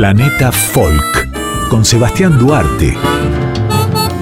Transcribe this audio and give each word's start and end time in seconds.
Planeta 0.00 0.50
Folk 0.50 1.68
con 1.68 1.84
Sebastián 1.84 2.38
Duarte. 2.38 2.96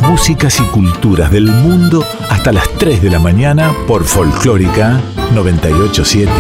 Músicas 0.09 0.59
y 0.59 0.65
culturas 0.73 1.31
del 1.31 1.45
mundo 1.45 2.05
hasta 2.29 2.51
las 2.51 2.69
3 2.79 3.01
de 3.01 3.09
la 3.09 3.21
mañana 3.21 3.73
por 3.87 4.03
Folclórica 4.03 5.01
987. 5.33 6.33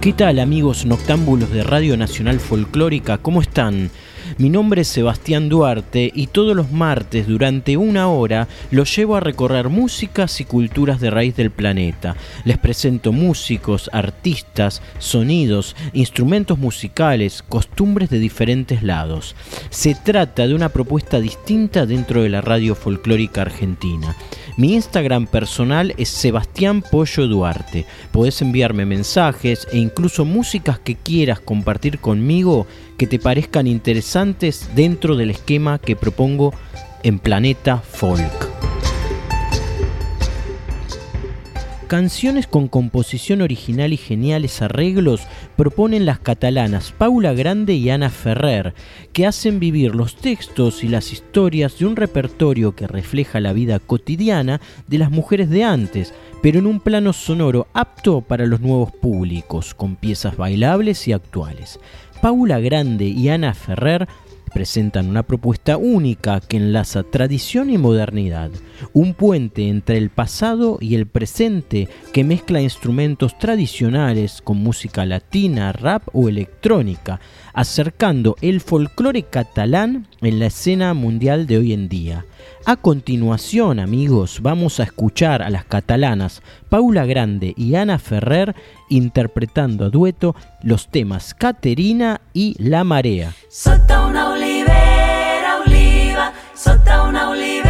¿Qué 0.00 0.12
tal 0.14 0.40
amigos 0.40 0.84
noctámbulos 0.84 1.52
de 1.52 1.62
Radio 1.62 1.96
Nacional 1.96 2.40
Folclórica? 2.40 3.18
¿Cómo 3.18 3.40
están? 3.40 3.92
Mi 4.40 4.48
nombre 4.48 4.80
es 4.80 4.88
Sebastián 4.88 5.50
Duarte 5.50 6.10
y 6.14 6.28
todos 6.28 6.56
los 6.56 6.72
martes 6.72 7.26
durante 7.26 7.76
una 7.76 8.08
hora 8.08 8.48
los 8.70 8.96
llevo 8.96 9.16
a 9.16 9.20
recorrer 9.20 9.68
músicas 9.68 10.40
y 10.40 10.46
culturas 10.46 10.98
de 10.98 11.10
raíz 11.10 11.36
del 11.36 11.50
planeta. 11.50 12.16
Les 12.46 12.56
presento 12.56 13.12
músicos, 13.12 13.90
artistas, 13.92 14.80
sonidos, 14.98 15.76
instrumentos 15.92 16.56
musicales, 16.58 17.44
costumbres 17.46 18.08
de 18.08 18.18
diferentes 18.18 18.82
lados. 18.82 19.36
Se 19.68 19.94
trata 19.94 20.46
de 20.46 20.54
una 20.54 20.70
propuesta 20.70 21.20
distinta 21.20 21.84
dentro 21.84 22.22
de 22.22 22.30
la 22.30 22.40
radio 22.40 22.74
folclórica 22.74 23.42
argentina. 23.42 24.16
Mi 24.56 24.74
Instagram 24.74 25.26
personal 25.26 25.94
es 25.96 26.08
Sebastián 26.08 26.82
Pollo 26.82 27.26
Duarte. 27.28 27.86
Podés 28.10 28.42
enviarme 28.42 28.84
mensajes 28.84 29.68
e 29.72 29.78
incluso 29.78 30.24
músicas 30.24 30.78
que 30.78 30.96
quieras 30.96 31.40
compartir 31.40 31.98
conmigo 31.98 32.66
que 33.00 33.06
te 33.06 33.18
parezcan 33.18 33.66
interesantes 33.66 34.68
dentro 34.74 35.16
del 35.16 35.30
esquema 35.30 35.78
que 35.78 35.96
propongo 35.96 36.52
en 37.02 37.18
Planeta 37.18 37.78
Folk. 37.78 38.50
Canciones 41.86 42.46
con 42.46 42.68
composición 42.68 43.40
original 43.40 43.94
y 43.94 43.96
geniales 43.96 44.60
arreglos 44.60 45.22
proponen 45.56 46.04
las 46.04 46.18
catalanas 46.18 46.92
Paula 46.92 47.32
Grande 47.32 47.72
y 47.72 47.88
Ana 47.88 48.10
Ferrer, 48.10 48.74
que 49.14 49.26
hacen 49.26 49.60
vivir 49.60 49.94
los 49.94 50.16
textos 50.16 50.84
y 50.84 50.88
las 50.88 51.10
historias 51.10 51.78
de 51.78 51.86
un 51.86 51.96
repertorio 51.96 52.76
que 52.76 52.86
refleja 52.86 53.40
la 53.40 53.54
vida 53.54 53.78
cotidiana 53.78 54.60
de 54.88 54.98
las 54.98 55.10
mujeres 55.10 55.48
de 55.48 55.64
antes, 55.64 56.12
pero 56.42 56.58
en 56.58 56.66
un 56.66 56.80
plano 56.80 57.14
sonoro 57.14 57.66
apto 57.72 58.20
para 58.20 58.44
los 58.44 58.60
nuevos 58.60 58.92
públicos, 58.92 59.74
con 59.74 59.96
piezas 59.96 60.36
bailables 60.36 61.08
y 61.08 61.14
actuales. 61.14 61.80
Paula 62.20 62.60
Grande 62.60 63.06
y 63.06 63.28
Ana 63.30 63.54
Ferrer 63.54 64.06
presentan 64.52 65.08
una 65.08 65.22
propuesta 65.22 65.76
única 65.76 66.40
que 66.40 66.56
enlaza 66.56 67.02
tradición 67.02 67.70
y 67.70 67.78
modernidad, 67.78 68.50
un 68.92 69.14
puente 69.14 69.68
entre 69.68 69.96
el 69.96 70.10
pasado 70.10 70.78
y 70.80 70.94
el 70.94 71.06
presente 71.06 71.88
que 72.12 72.24
mezcla 72.24 72.60
instrumentos 72.60 73.38
tradicionales 73.38 74.40
con 74.42 74.58
música 74.58 75.06
latina, 75.06 75.72
rap 75.72 76.02
o 76.12 76.28
electrónica, 76.28 77.20
acercando 77.52 78.36
el 78.40 78.60
folclore 78.60 79.22
catalán 79.22 80.06
en 80.20 80.38
la 80.38 80.46
escena 80.46 80.94
mundial 80.94 81.46
de 81.46 81.58
hoy 81.58 81.72
en 81.72 81.88
día. 81.88 82.24
A 82.66 82.76
continuación, 82.76 83.78
amigos, 83.78 84.40
vamos 84.42 84.80
a 84.80 84.84
escuchar 84.84 85.42
a 85.42 85.50
las 85.50 85.64
catalanas 85.64 86.42
Paula 86.68 87.06
Grande 87.06 87.54
y 87.56 87.74
Ana 87.74 87.98
Ferrer 87.98 88.54
interpretando 88.88 89.86
a 89.86 89.90
dueto 89.90 90.34
los 90.62 90.88
temas 90.88 91.34
Caterina 91.34 92.20
y 92.34 92.56
La 92.58 92.84
Marea. 92.84 93.32
Sota 93.52 94.02
una 94.06 94.30
olivera, 94.30 95.58
oliva, 95.66 96.32
sota 96.54 97.02
una 97.02 97.30
olivera, 97.30 97.69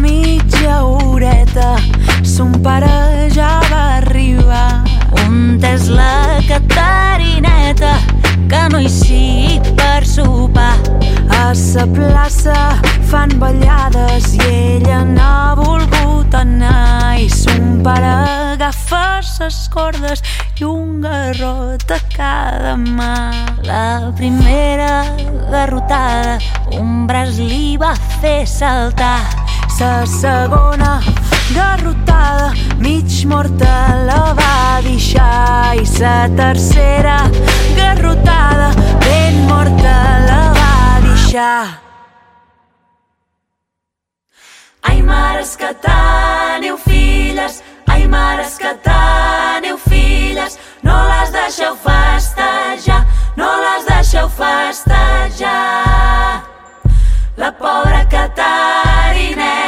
mitja 0.00 0.82
horeta, 0.84 1.76
son 2.22 2.52
pare 2.62 3.28
ja 3.34 3.60
va 3.70 3.82
arribar. 3.98 4.84
On 5.24 5.58
és 5.64 5.88
la 5.88 6.40
Catarineta, 6.48 7.94
que 8.50 8.62
no 8.72 8.80
hi 8.82 8.90
sigui 8.90 9.74
per 9.78 10.04
sopar. 10.06 10.76
A 11.34 11.54
sa 11.54 11.84
plaça 11.86 12.56
fan 13.10 13.32
ballades 13.40 14.34
i 14.36 14.46
ella 14.50 15.02
n'ha 15.04 15.54
volgut 15.58 16.34
anar 16.34 17.18
i 17.20 17.28
son 17.30 17.80
pare 17.84 18.12
agafa 18.54 19.20
ses 19.24 19.68
cordes 19.74 20.22
i 20.60 20.64
un 20.64 21.00
garrot 21.04 21.90
a 21.90 22.00
cada 22.16 22.76
mà. 22.76 23.14
La 23.64 24.12
primera 24.16 25.04
garrotada 25.50 26.38
un 26.80 27.06
braç 27.06 27.38
li 27.38 27.76
va 27.80 27.94
fer 28.20 28.44
saltar. 28.46 29.20
Sa 29.74 30.06
segona 30.06 31.02
garrotada 31.52 32.54
mig 32.78 33.26
morta 33.26 33.74
la 34.06 34.32
va 34.38 34.80
deixar 34.86 35.74
i 35.74 35.84
sa 35.84 36.28
tercera 36.36 37.16
garrotada 37.74 38.68
ben 39.02 39.34
morta 39.48 39.96
la 40.28 40.42
va 40.58 40.76
deixar. 41.06 41.80
Ai, 44.82 45.02
mares 45.02 45.56
que 45.56 45.74
teniu 45.88 46.76
filles, 46.78 47.62
ai, 47.88 48.06
mares 48.06 48.54
que 48.62 48.72
teniu 48.86 49.76
filles, 49.90 50.58
no 50.86 51.02
les 51.10 51.34
deixeu 51.34 51.74
festejar, 51.82 53.02
no 53.36 53.50
les 53.66 53.90
deixeu 53.90 54.28
festejar. 54.38 55.74
La 57.36 57.50
pobra 57.50 58.06
Catarineta, 58.08 59.63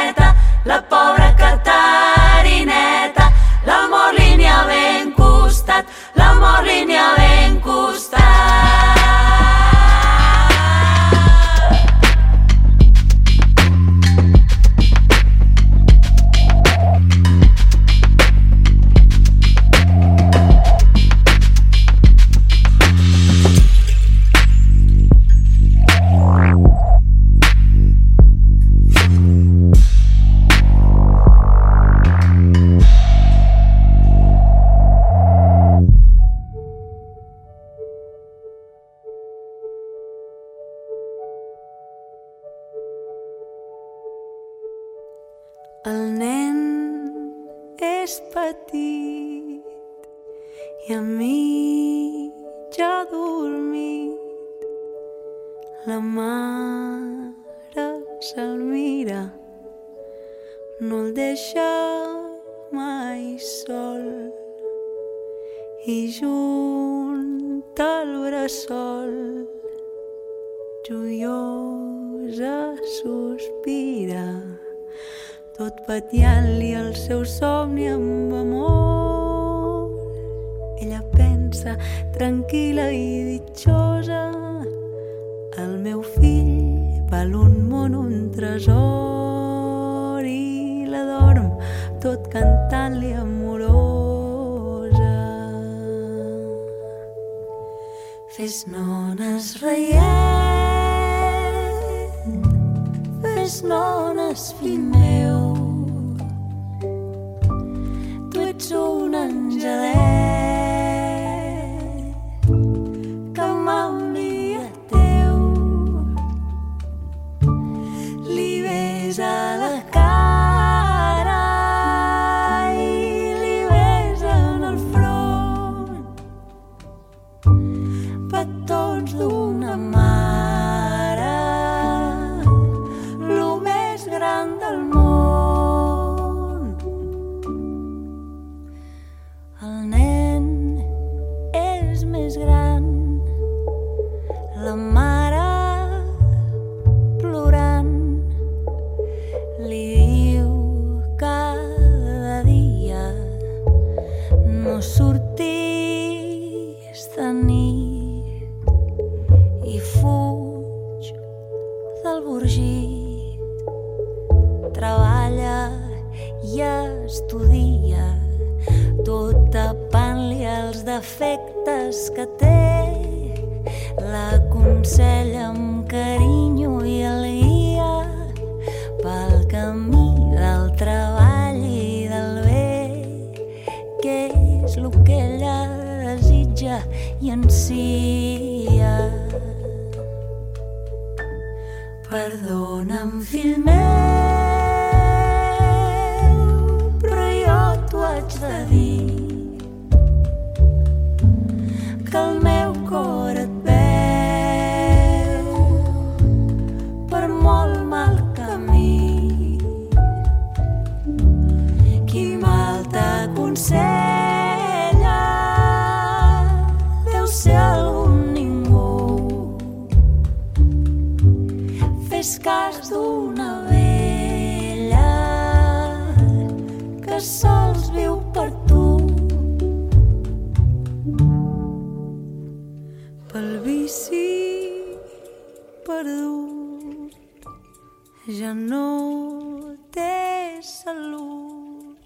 ja 238.27 238.53
no 238.53 239.75
té 239.91 240.59
salut. 240.61 241.97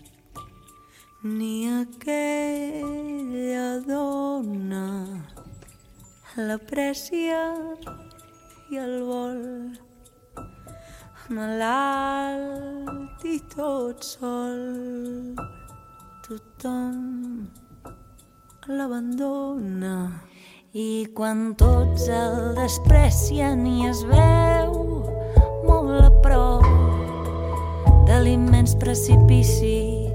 Ni 1.23 1.67
aquella 1.67 3.79
dona 3.87 4.85
l'aprecia 6.37 7.41
i 8.69 8.81
el 8.85 8.95
vol. 9.09 9.41
Malalt 11.35 13.25
i 13.25 13.37
tot 13.55 14.03
sol 14.13 14.61
tothom 16.25 16.97
l'abandona 18.67 19.95
i 20.71 21.05
quan 21.11 21.49
tots 21.59 22.05
el 22.07 22.53
desprecien 22.55 23.65
i 23.67 23.89
es 23.89 24.05
veu 24.07 24.69
molt 25.67 25.97
a 25.99 26.11
prop 26.23 26.63
de 28.07 28.19
l'immens 28.23 28.77
precipici. 28.79 30.07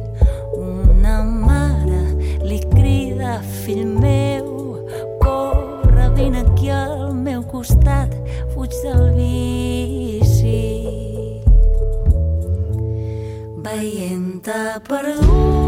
Una 0.57 1.19
mare 1.25 2.01
li 2.41 2.63
crida, 2.73 3.37
fill 3.67 3.85
meu, 4.01 4.81
corre, 5.21 6.09
vine 6.17 6.41
aquí 6.47 6.73
al 6.73 7.13
meu 7.13 7.45
costat, 7.53 8.17
fuig 8.55 8.73
del 8.81 9.13
vici. 9.21 10.57
Veient-te 13.61 14.61
perdut 14.89 15.66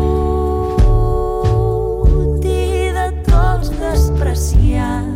apreciar. 4.18 5.07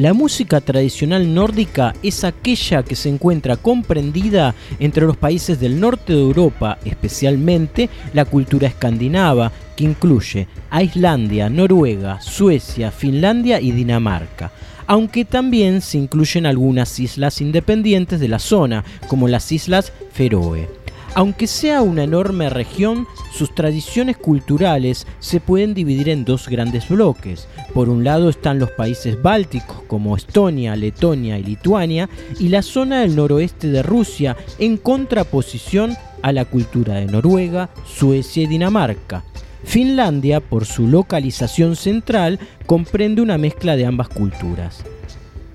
La 0.00 0.14
música 0.14 0.62
tradicional 0.62 1.34
nórdica 1.34 1.94
es 2.02 2.24
aquella 2.24 2.82
que 2.82 2.96
se 2.96 3.10
encuentra 3.10 3.58
comprendida 3.58 4.54
entre 4.78 5.04
los 5.04 5.18
países 5.18 5.60
del 5.60 5.78
norte 5.78 6.14
de 6.14 6.22
Europa, 6.22 6.78
especialmente 6.86 7.90
la 8.14 8.24
cultura 8.24 8.66
escandinava, 8.66 9.52
que 9.76 9.84
incluye 9.84 10.48
a 10.70 10.82
Islandia, 10.82 11.50
Noruega, 11.50 12.18
Suecia, 12.22 12.90
Finlandia 12.90 13.60
y 13.60 13.72
Dinamarca, 13.72 14.50
aunque 14.86 15.26
también 15.26 15.82
se 15.82 15.98
incluyen 15.98 16.46
algunas 16.46 16.98
islas 16.98 17.42
independientes 17.42 18.20
de 18.20 18.28
la 18.28 18.38
zona, 18.38 18.82
como 19.06 19.28
las 19.28 19.52
Islas 19.52 19.92
Feroe. 20.14 20.79
Aunque 21.20 21.46
sea 21.46 21.82
una 21.82 22.04
enorme 22.04 22.48
región, 22.48 23.06
sus 23.30 23.54
tradiciones 23.54 24.16
culturales 24.16 25.06
se 25.18 25.38
pueden 25.38 25.74
dividir 25.74 26.08
en 26.08 26.24
dos 26.24 26.48
grandes 26.48 26.88
bloques. 26.88 27.46
Por 27.74 27.90
un 27.90 28.04
lado 28.04 28.30
están 28.30 28.58
los 28.58 28.70
países 28.70 29.20
bálticos 29.20 29.82
como 29.86 30.16
Estonia, 30.16 30.74
Letonia 30.76 31.38
y 31.38 31.42
Lituania 31.42 32.08
y 32.38 32.48
la 32.48 32.62
zona 32.62 33.02
del 33.02 33.16
noroeste 33.16 33.68
de 33.68 33.82
Rusia 33.82 34.34
en 34.58 34.78
contraposición 34.78 35.94
a 36.22 36.32
la 36.32 36.46
cultura 36.46 36.94
de 36.94 37.04
Noruega, 37.04 37.68
Suecia 37.84 38.44
y 38.44 38.46
Dinamarca. 38.46 39.22
Finlandia, 39.62 40.40
por 40.40 40.64
su 40.64 40.88
localización 40.88 41.76
central, 41.76 42.38
comprende 42.64 43.20
una 43.20 43.36
mezcla 43.36 43.76
de 43.76 43.84
ambas 43.84 44.08
culturas. 44.08 44.82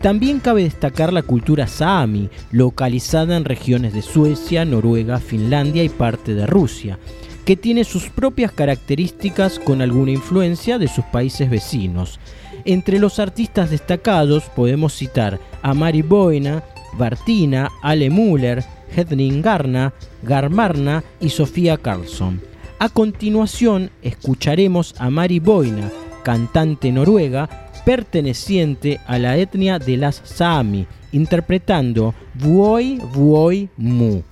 También 0.06 0.40
cabe 0.40 0.62
destacar 0.62 1.12
la 1.12 1.24
cultura 1.24 1.66
saami, 1.66 2.30
localizada 2.52 3.36
en 3.38 3.44
regiones 3.44 3.92
de 3.92 4.04
Suecia, 4.04 4.64
Noruega, 4.64 5.18
Finlandia 5.18 5.84
y 5.84 5.90
parte 5.90 6.36
de 6.36 6.46
Rusia, 6.46 7.00
que 7.44 7.56
tiene 7.56 7.84
sus 7.86 8.12
propias 8.12 8.52
características 8.52 9.58
con 9.58 9.82
alguna 9.82 10.12
influencia 10.12 10.78
de 10.78 10.90
sus 10.90 11.06
países 11.06 11.50
vecinos. 11.50 12.20
Entre 12.66 13.00
los 13.00 13.18
artistas 13.18 13.72
destacados 13.72 14.44
podemos 14.56 14.94
citar 14.94 15.40
a 15.64 15.74
Mari 15.74 16.04
Boina, 16.04 16.64
Bartina, 16.94 17.72
Ale 17.82 18.12
Müller, 18.12 18.64
Hedning 18.96 19.42
Garna, 19.42 19.92
Garmarna 20.22 21.04
y 21.20 21.30
Sofía 21.30 21.78
Carlson. 21.78 22.44
A 22.78 22.90
continuación 22.90 23.90
escucharemos 24.04 24.94
a 25.00 25.10
Mari 25.10 25.40
Boina, 25.40 25.90
cantante 26.22 26.92
noruega, 26.92 27.65
perteneciente 27.86 29.00
a 29.06 29.20
la 29.20 29.38
etnia 29.38 29.80
de 29.80 29.96
las 29.96 30.22
Sami, 30.26 30.88
interpretando 31.12 32.14
Vuoi 32.34 33.00
Vuoi 33.14 33.70
Mu. 33.78 34.24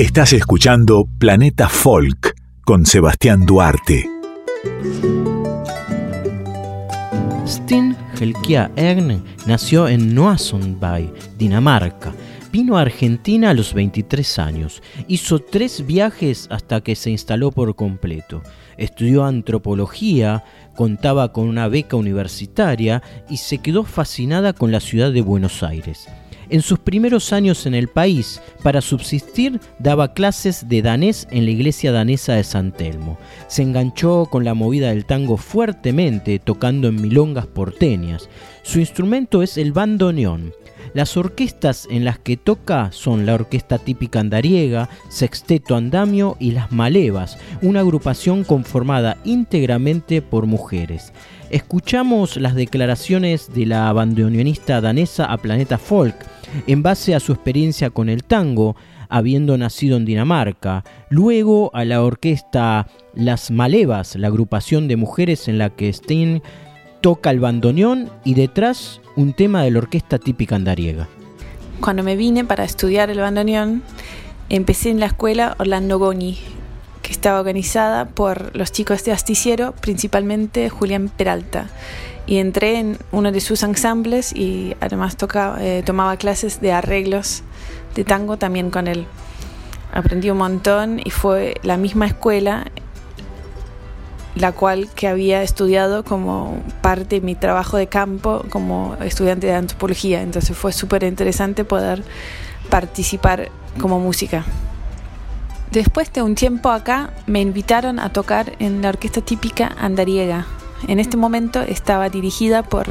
Estás 0.00 0.32
escuchando 0.32 1.04
Planeta 1.18 1.68
Folk 1.68 2.34
con 2.64 2.86
Sebastián 2.86 3.44
Duarte. 3.44 4.08
Sten 7.46 7.94
Helkia 8.18 8.70
Erne 8.76 9.20
nació 9.44 9.88
en 9.88 10.14
Noasonby, 10.14 11.12
Dinamarca. 11.36 12.14
Vino 12.50 12.78
a 12.78 12.80
Argentina 12.80 13.50
a 13.50 13.54
los 13.54 13.74
23 13.74 14.38
años. 14.38 14.82
Hizo 15.06 15.38
tres 15.38 15.84
viajes 15.86 16.46
hasta 16.50 16.80
que 16.80 16.96
se 16.96 17.10
instaló 17.10 17.52
por 17.52 17.76
completo. 17.76 18.42
Estudió 18.78 19.26
antropología, 19.26 20.44
contaba 20.76 21.30
con 21.34 21.46
una 21.46 21.68
beca 21.68 21.98
universitaria 21.98 23.02
y 23.28 23.36
se 23.36 23.58
quedó 23.58 23.84
fascinada 23.84 24.54
con 24.54 24.72
la 24.72 24.80
ciudad 24.80 25.12
de 25.12 25.20
Buenos 25.20 25.62
Aires. 25.62 26.08
En 26.50 26.62
sus 26.62 26.80
primeros 26.80 27.32
años 27.32 27.64
en 27.66 27.76
el 27.76 27.86
país, 27.86 28.42
para 28.64 28.80
subsistir, 28.80 29.60
daba 29.78 30.14
clases 30.14 30.68
de 30.68 30.82
danés 30.82 31.28
en 31.30 31.44
la 31.44 31.52
iglesia 31.52 31.92
danesa 31.92 32.34
de 32.34 32.42
San 32.42 32.72
Telmo. 32.72 33.18
Se 33.46 33.62
enganchó 33.62 34.26
con 34.26 34.44
la 34.44 34.54
movida 34.54 34.88
del 34.88 35.04
tango 35.04 35.36
fuertemente, 35.36 36.40
tocando 36.40 36.88
en 36.88 37.00
milongas 37.00 37.46
porteñas. 37.46 38.28
Su 38.64 38.80
instrumento 38.80 39.44
es 39.44 39.58
el 39.58 39.72
bandoneón. 39.72 40.52
Las 40.92 41.16
orquestas 41.16 41.86
en 41.88 42.04
las 42.04 42.18
que 42.18 42.36
toca 42.36 42.90
son 42.90 43.26
la 43.26 43.34
orquesta 43.34 43.78
típica 43.78 44.18
andariega, 44.18 44.88
Sexteto 45.08 45.76
Andamio 45.76 46.36
y 46.40 46.50
Las 46.50 46.72
Malevas, 46.72 47.38
una 47.62 47.78
agrupación 47.78 48.42
conformada 48.42 49.18
íntegramente 49.24 50.20
por 50.20 50.46
mujeres. 50.46 51.12
Escuchamos 51.50 52.36
las 52.36 52.56
declaraciones 52.56 53.52
de 53.54 53.66
la 53.66 53.92
bandoneonista 53.92 54.80
danesa 54.80 55.26
a 55.26 55.36
Planeta 55.36 55.78
Folk 55.78 56.16
en 56.66 56.82
base 56.82 57.14
a 57.14 57.20
su 57.20 57.32
experiencia 57.32 57.90
con 57.90 58.08
el 58.08 58.24
tango, 58.24 58.76
habiendo 59.08 59.58
nacido 59.58 59.96
en 59.96 60.04
Dinamarca, 60.04 60.84
luego 61.08 61.70
a 61.74 61.84
la 61.84 62.02
orquesta 62.02 62.86
Las 63.14 63.50
Malevas, 63.50 64.16
la 64.16 64.28
agrupación 64.28 64.88
de 64.88 64.96
mujeres 64.96 65.48
en 65.48 65.58
la 65.58 65.70
que 65.70 65.92
Steen 65.92 66.42
toca 67.00 67.30
el 67.30 67.40
bandoneón 67.40 68.10
y 68.24 68.34
detrás 68.34 69.00
un 69.16 69.32
tema 69.32 69.62
de 69.62 69.70
la 69.70 69.78
orquesta 69.78 70.18
típica 70.18 70.56
andariega. 70.56 71.08
Cuando 71.80 72.02
me 72.02 72.16
vine 72.16 72.44
para 72.44 72.64
estudiar 72.64 73.10
el 73.10 73.20
bandoneón, 73.20 73.82
empecé 74.48 74.90
en 74.90 75.00
la 75.00 75.06
escuela 75.06 75.56
Orlando 75.58 75.98
Goni, 75.98 76.38
que 77.02 77.10
estaba 77.10 77.40
organizada 77.40 78.06
por 78.06 78.54
los 78.54 78.70
chicos 78.70 79.02
de 79.04 79.12
Asticiero, 79.12 79.74
principalmente 79.80 80.68
Julián 80.68 81.08
Peralta. 81.08 81.68
Y 82.30 82.38
entré 82.38 82.78
en 82.78 82.96
uno 83.10 83.32
de 83.32 83.40
sus 83.40 83.64
ensambles 83.64 84.32
y 84.32 84.76
además 84.80 85.16
tocaba, 85.16 85.58
eh, 85.60 85.82
tomaba 85.84 86.16
clases 86.16 86.60
de 86.60 86.72
arreglos 86.72 87.42
de 87.96 88.04
tango 88.04 88.36
también 88.36 88.70
con 88.70 88.86
él. 88.86 89.04
Aprendí 89.92 90.30
un 90.30 90.38
montón 90.38 91.00
y 91.04 91.10
fue 91.10 91.56
la 91.64 91.76
misma 91.76 92.06
escuela 92.06 92.70
la 94.36 94.52
cual 94.52 94.88
que 94.94 95.08
había 95.08 95.42
estudiado 95.42 96.04
como 96.04 96.62
parte 96.82 97.16
de 97.16 97.20
mi 97.20 97.34
trabajo 97.34 97.76
de 97.76 97.88
campo 97.88 98.44
como 98.48 98.96
estudiante 99.00 99.48
de 99.48 99.54
antropología. 99.54 100.22
Entonces 100.22 100.56
fue 100.56 100.72
súper 100.72 101.02
interesante 101.02 101.64
poder 101.64 102.04
participar 102.68 103.50
como 103.80 103.98
música. 103.98 104.44
Después 105.72 106.12
de 106.12 106.22
un 106.22 106.36
tiempo 106.36 106.70
acá 106.70 107.10
me 107.26 107.40
invitaron 107.40 107.98
a 107.98 108.12
tocar 108.12 108.52
en 108.60 108.82
la 108.82 108.90
orquesta 108.90 109.20
típica 109.20 109.74
andariega. 109.78 110.46
En 110.88 110.98
este 110.98 111.16
momento 111.16 111.60
estaba 111.62 112.08
dirigida 112.08 112.62
por 112.62 112.86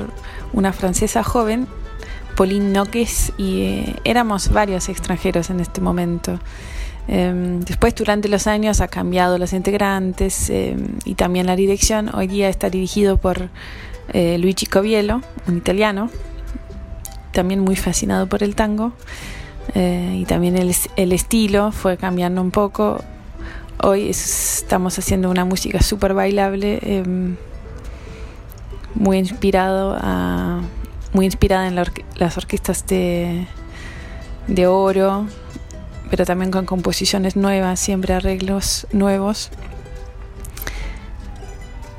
una 0.53 0.73
francesa 0.73 1.23
joven, 1.23 1.67
Pauline 2.35 2.71
Noques, 2.71 3.33
y 3.37 3.61
eh, 3.61 3.95
éramos 4.03 4.49
varios 4.49 4.89
extranjeros 4.89 5.49
en 5.49 5.59
este 5.59 5.81
momento. 5.81 6.39
Em, 7.07 7.59
después, 7.61 7.95
durante 7.95 8.29
los 8.29 8.45
años, 8.45 8.81
ha 8.81 8.87
cambiado 8.87 9.37
los 9.37 9.53
integrantes 9.53 10.49
em, 10.49 10.97
y 11.05 11.15
también 11.15 11.47
la 11.47 11.55
dirección. 11.55 12.13
Hoy 12.13 12.27
día 12.27 12.49
está 12.49 12.69
dirigido 12.69 13.17
por 13.17 13.49
eh, 14.13 14.37
Luigi 14.37 14.67
Coviello, 14.67 15.21
un 15.47 15.57
italiano, 15.57 16.09
también 17.31 17.59
muy 17.61 17.75
fascinado 17.75 18.27
por 18.27 18.43
el 18.43 18.55
tango. 18.55 18.93
Eh, 19.75 20.17
y 20.21 20.25
también 20.25 20.57
el, 20.57 20.73
el, 20.95 21.11
estilo 21.11 21.71
fue 21.71 21.97
cambiando 21.97 22.41
un 22.41 22.51
poco. 22.51 23.03
Hoy 23.81 24.09
estamos 24.09 24.97
haciendo 24.99 25.29
una 25.29 25.45
música 25.45 25.81
súper 25.81 26.13
bailable, 26.13 26.79
em, 26.81 27.37
muy 28.95 29.17
inspirado 29.17 29.97
muy 31.13 31.25
inspirada 31.25 31.67
en 31.67 31.75
las 31.75 32.37
orquestas 32.37 32.85
de, 32.85 33.47
de 34.47 34.67
oro, 34.67 35.25
pero 36.09 36.25
también 36.25 36.51
con 36.51 36.65
composiciones 36.65 37.35
nuevas, 37.35 37.79
siempre 37.79 38.13
arreglos 38.13 38.87
nuevos. 38.91 39.49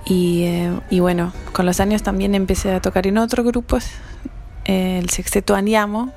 Y, 0.04 0.44
eh, 0.44 0.80
y, 0.90 1.00
bueno, 1.00 1.32
con 1.52 1.66
los 1.66 1.78
años 1.80 2.02
también 2.02 2.34
empecé 2.34 2.72
a 2.72 2.80
tocar 2.80 3.06
en 3.06 3.18
otros 3.18 3.46
grupos, 3.46 3.86
el 4.64 5.08
Sexteto 5.10 5.54
Andiamo 5.54 6.12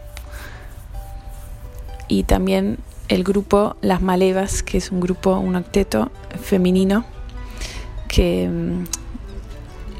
y 2.07 2.23
también 2.23 2.79
el 3.07 3.23
grupo 3.23 3.75
Las 3.81 4.01
Malevas, 4.01 4.63
que 4.63 4.77
es 4.77 4.91
un 4.91 4.99
grupo, 4.99 5.37
un 5.37 5.55
octeto 5.55 6.11
femenino 6.41 7.05
que 8.07 8.47
mm, 8.47 9.02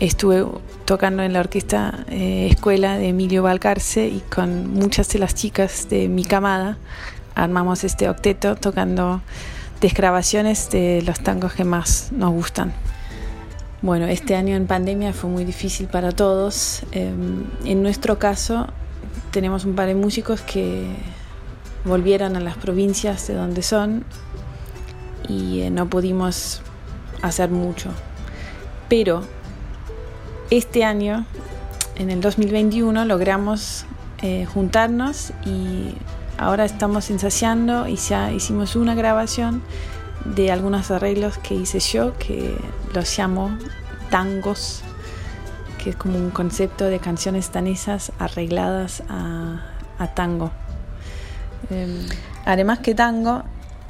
estuve 0.06 0.46
tocando 0.84 1.24
en 1.24 1.32
la 1.32 1.40
orquesta 1.40 2.06
eh, 2.10 2.48
escuela 2.52 2.98
de 2.98 3.10
Emilio 3.10 3.44
Valcarce 3.44 4.08
y 4.08 4.20
con 4.20 4.74
muchas 4.74 5.08
de 5.10 5.20
las 5.20 5.34
chicas 5.34 5.88
de 5.90 6.10
mi 6.10 6.26
camada 6.26 6.78
armamos 7.36 7.86
este 7.86 8.10
octeto 8.10 8.56
tocando 8.58 9.22
desgrabaciones 9.80 10.70
de 10.70 11.02
los 11.06 11.22
tangos 11.22 11.54
que 11.54 11.64
más 11.64 12.12
nos 12.12 12.32
gustan. 12.32 12.74
Bueno, 13.82 14.06
este 14.08 14.36
año 14.36 14.56
en 14.56 14.68
pandemia 14.68 15.14
fue 15.14 15.30
muy 15.30 15.46
difícil 15.46 15.88
para 15.88 16.12
todos. 16.12 16.84
Em, 16.92 17.46
en 17.66 17.82
nuestro 17.82 18.20
caso, 18.20 18.68
tenemos 19.32 19.64
un 19.64 19.76
par 19.76 19.88
de 19.88 19.96
músicos 19.96 20.42
que 20.42 20.86
volvieron 21.86 22.36
a 22.36 22.42
las 22.42 22.58
provincias 22.58 23.28
de 23.28 23.36
donde 23.36 23.62
son 23.62 24.04
y 25.30 25.62
eh, 25.62 25.70
no 25.70 25.90
pudimos 25.90 26.62
hacer 27.22 27.50
mucho. 27.50 27.90
Pero 28.90 29.24
este 30.50 30.84
año, 30.84 31.26
en 31.96 32.10
el 32.10 32.22
2021, 32.22 33.06
logramos 33.06 33.86
eh, 34.22 34.46
juntarnos 34.46 35.32
y 35.46 35.96
ahora 36.38 36.66
estamos 36.66 37.10
ensayando 37.10 37.88
y 37.88 37.96
ya 37.96 38.32
hicimos 38.32 38.76
una 38.76 38.96
grabación 38.96 39.62
de 40.26 40.52
algunos 40.52 40.92
arreglos 40.92 41.38
que 41.38 41.56
hice 41.56 41.80
yo 41.80 42.18
que 42.18 42.56
los 42.94 43.18
llamo 43.18 43.58
tangos 44.10 44.84
que 45.84 45.90
es 45.90 45.96
como 45.98 46.18
un 46.18 46.30
concepto 46.30 46.86
de 46.86 47.00
canciones 47.00 47.52
danesas 47.52 48.14
arregladas 48.18 49.04
a, 49.10 49.60
tango. 50.16 50.52
Em, 51.70 52.08
además 52.46 52.80
que 52.80 52.94
tango 52.94 53.44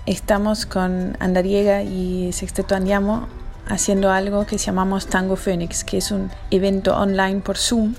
estamos 0.06 0.66
con 0.66 1.18
Andariega 1.20 1.84
y 1.84 2.32
Sexteto 2.34 2.76
Andiamo 2.76 3.28
haciendo 3.68 4.12
algo 4.12 4.46
que 4.46 4.58
llamamos 4.58 5.08
Tango 5.08 5.36
Phoenix 5.36 5.84
que 5.84 5.98
es 5.98 6.12
un 6.12 6.32
evento 6.52 6.98
online 6.98 7.42
por 7.42 7.58
Zoom 7.58 7.96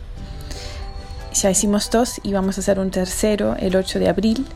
ya 1.35 1.51
hicimos 1.51 1.91
dos 1.91 2.21
y 2.23 2.33
vamos 2.33 2.59
a 2.59 2.61
hacer 2.61 2.79
un 2.79 2.93
tercero 2.93 3.57
el 3.59 3.75
8 3.75 3.99
de 3.99 4.09
abril, 4.09 4.47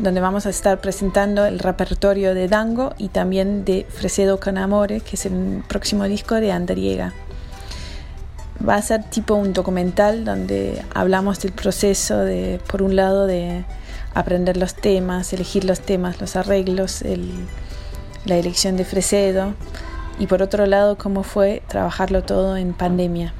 donde 0.00 0.20
vamos 0.20 0.44
a 0.44 0.50
estar 0.50 0.80
presentando 0.80 1.46
el 1.46 1.60
repertorio 1.60 2.34
de 2.34 2.48
Dango 2.48 2.94
y 2.98 3.08
también 3.08 3.64
de 3.64 3.86
Fresedo 3.88 4.40
con 4.40 4.58
Amore, 4.58 5.00
que 5.00 5.14
es 5.14 5.24
el 5.26 5.62
próximo 5.68 6.02
disco 6.04 6.34
de 6.34 6.50
Andariega. 6.50 7.12
Va 8.68 8.74
a 8.74 8.82
ser 8.82 9.04
tipo 9.04 9.34
un 9.34 9.52
documental 9.52 10.24
donde 10.24 10.84
hablamos 10.94 11.38
del 11.40 11.52
proceso 11.52 12.18
de, 12.18 12.60
por 12.66 12.82
un 12.82 12.96
lado, 12.96 13.28
de 13.28 13.64
aprender 14.12 14.56
los 14.56 14.74
temas, 14.74 15.32
elegir 15.32 15.64
los 15.64 15.78
temas, 15.78 16.20
los 16.20 16.34
arreglos, 16.34 17.04
la 18.24 18.36
elección 18.36 18.76
de 18.76 18.84
Fresedo 18.84 19.54
y 20.18 20.26
por 20.26 20.42
otro 20.42 20.66
lado 20.66 20.96
cómo 20.96 21.22
fue 21.22 21.62
trabajarlo 21.68 22.22
todo 22.22 22.56
en 22.56 22.72
pandemia. 22.72 23.34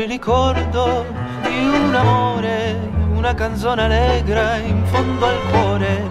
Il 0.00 0.08
ricordo 0.08 1.04
di 1.42 1.66
un 1.66 1.94
amore, 1.94 2.90
una 3.14 3.34
canzone 3.34 3.84
allegra 3.84 4.56
in 4.56 4.84
fondo 4.86 5.26
al 5.26 5.38
cuore, 5.50 6.10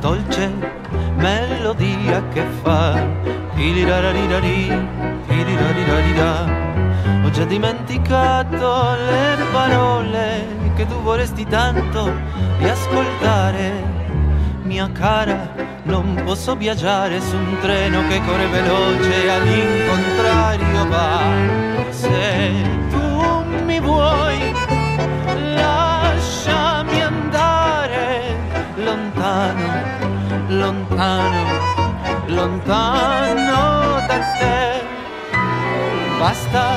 dolce 0.00 0.52
melodia 1.16 2.22
che 2.28 2.42
fa 2.62 3.02
tirirararirari, 3.54 4.86
tiriraririrarira. 5.26 7.24
Ho 7.24 7.30
già 7.30 7.44
dimenticato 7.44 8.94
le 9.06 9.44
parole 9.50 10.46
che 10.76 10.86
tu 10.86 11.00
vorresti 11.00 11.46
tanto 11.46 12.12
riascoltare. 12.58 14.07
Mia 14.68 14.90
cara, 14.92 15.48
non 15.84 16.20
posso 16.26 16.54
viaggiare 16.54 17.22
su 17.22 17.34
un 17.34 17.56
treno 17.58 18.06
che 18.06 18.20
corre 18.20 18.46
veloce 18.48 19.30
all'incontrario 19.30 20.88
va. 20.88 21.20
Se 21.88 22.52
tu 22.90 23.62
mi 23.64 23.80
vuoi, 23.80 24.52
lasciami 25.54 27.00
andare 27.00 28.36
lontano, 28.76 29.72
lontano, 30.48 31.44
lontano 32.26 34.06
da 34.06 34.18
te. 34.38 34.84
Basta 36.18 36.76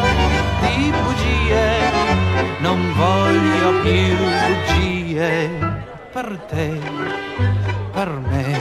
di 0.61 0.93
bugie, 0.95 1.91
non 2.59 2.93
voglio 2.93 3.81
più 3.81 4.15
bugie 4.15 5.79
per 6.13 6.39
te, 6.49 6.79
per 8.03 8.19
me, 8.31 8.59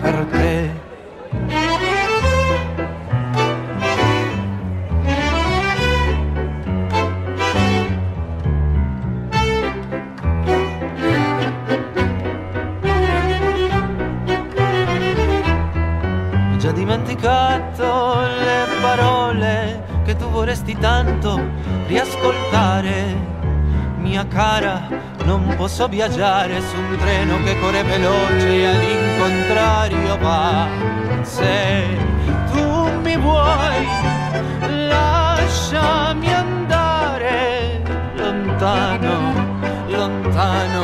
per 0.00 0.26
te. 0.30 0.70
Ho 16.50 16.56
già 16.56 16.72
dimenticato 16.72 18.20
le 18.22 18.66
parole 18.80 19.84
che 20.04 20.16
tu 20.16 20.30
vorresti 20.30 20.74
tanto 20.78 21.38
riascoltare. 21.86 23.32
Mia 23.98 24.26
cara, 24.26 24.93
non 25.36 25.56
posso 25.56 25.88
viaggiare 25.88 26.60
su 26.60 26.76
un 26.76 26.96
treno 26.96 27.42
che 27.42 27.58
corre 27.58 27.82
veloce 27.82 28.48
e 28.48 28.66
all'incontrario 28.66 30.18
va. 30.18 30.68
Se 31.22 31.98
tu 32.52 32.88
mi 33.02 33.16
vuoi, 33.16 33.86
lasciami 34.88 36.32
andare 36.32 37.82
lontano, 38.14 39.32
lontano, 39.88 40.82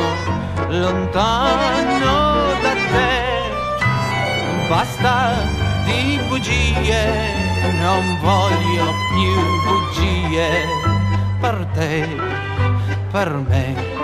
lontano 0.67 2.13
da 2.61 2.73
te. 2.91 4.67
Basta 4.67 5.33
di 5.85 6.19
bugie, 6.27 7.07
non 7.79 8.17
voglio 8.19 8.93
più 9.13 9.33
bugie 9.65 10.49
per 11.39 11.67
te, 11.73 12.07
per 13.11 13.33
me, 13.47 14.00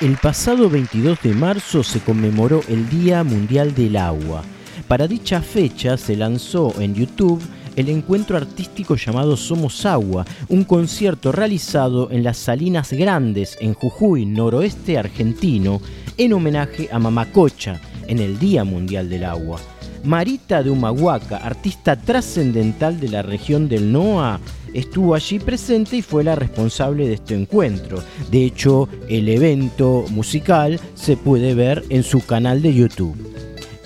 El 0.00 0.16
pasado 0.16 0.70
22 0.70 1.20
de 1.22 1.34
marzo 1.34 1.82
se 1.82 1.98
conmemoró 1.98 2.60
el 2.68 2.88
Día 2.88 3.24
Mundial 3.24 3.74
del 3.74 3.96
Agua. 3.96 4.44
Para 4.86 5.08
dicha 5.08 5.42
fecha 5.42 5.96
se 5.96 6.14
lanzó 6.14 6.72
en 6.80 6.94
YouTube 6.94 7.42
el 7.74 7.88
encuentro 7.88 8.36
artístico 8.36 8.94
llamado 8.94 9.36
Somos 9.36 9.84
Agua, 9.84 10.24
un 10.48 10.62
concierto 10.62 11.32
realizado 11.32 12.10
en 12.12 12.22
las 12.22 12.36
Salinas 12.36 12.92
Grandes, 12.92 13.58
en 13.60 13.74
Jujuy, 13.74 14.24
noroeste 14.24 14.98
argentino, 14.98 15.80
en 16.16 16.32
homenaje 16.32 16.88
a 16.92 17.00
Mamacocha, 17.00 17.80
en 18.06 18.20
el 18.20 18.38
Día 18.38 18.62
Mundial 18.62 19.08
del 19.10 19.24
Agua. 19.24 19.58
Marita 20.04 20.62
de 20.62 20.70
Humahuaca, 20.70 21.38
artista 21.38 21.96
trascendental 21.96 23.00
de 23.00 23.08
la 23.08 23.22
región 23.22 23.68
del 23.68 23.92
NOA, 23.92 24.40
estuvo 24.74 25.14
allí 25.14 25.38
presente 25.38 25.96
y 25.96 26.02
fue 26.02 26.24
la 26.24 26.34
responsable 26.34 27.06
de 27.06 27.14
este 27.14 27.34
encuentro. 27.34 28.02
De 28.30 28.44
hecho, 28.44 28.88
el 29.08 29.28
evento 29.28 30.04
musical 30.10 30.80
se 30.94 31.16
puede 31.16 31.54
ver 31.54 31.84
en 31.88 32.02
su 32.02 32.24
canal 32.24 32.62
de 32.62 32.74
YouTube. 32.74 33.16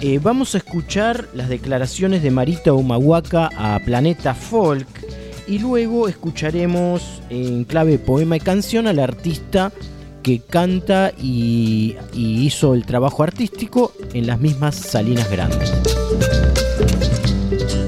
Eh, 0.01 0.19
vamos 0.21 0.55
a 0.55 0.59
escuchar 0.59 1.29
las 1.33 1.49
declaraciones 1.49 2.23
de 2.23 2.33
Marita 2.33 2.73
Humahuaca 2.73 3.51
a 3.57 3.79
Planeta 3.85 4.35
Folk 4.35 4.89
y 5.47 5.61
luego 5.61 6.09
escucharemos 6.09 7.23
en 7.31 7.65
clave 7.65 7.99
poema 7.99 8.37
y 8.37 8.41
canción 8.41 8.89
al 8.89 8.99
artista 8.99 9.73
que 10.23 10.41
canta 10.41 11.13
y, 11.17 11.97
y 12.13 12.45
hizo 12.45 12.75
el 12.75 12.85
trabajo 12.85 13.23
artístico 13.23 13.93
en 14.13 14.27
las 14.27 14.41
mismas 14.41 14.75
Salinas 14.75 15.31
Grandes. 15.31 16.02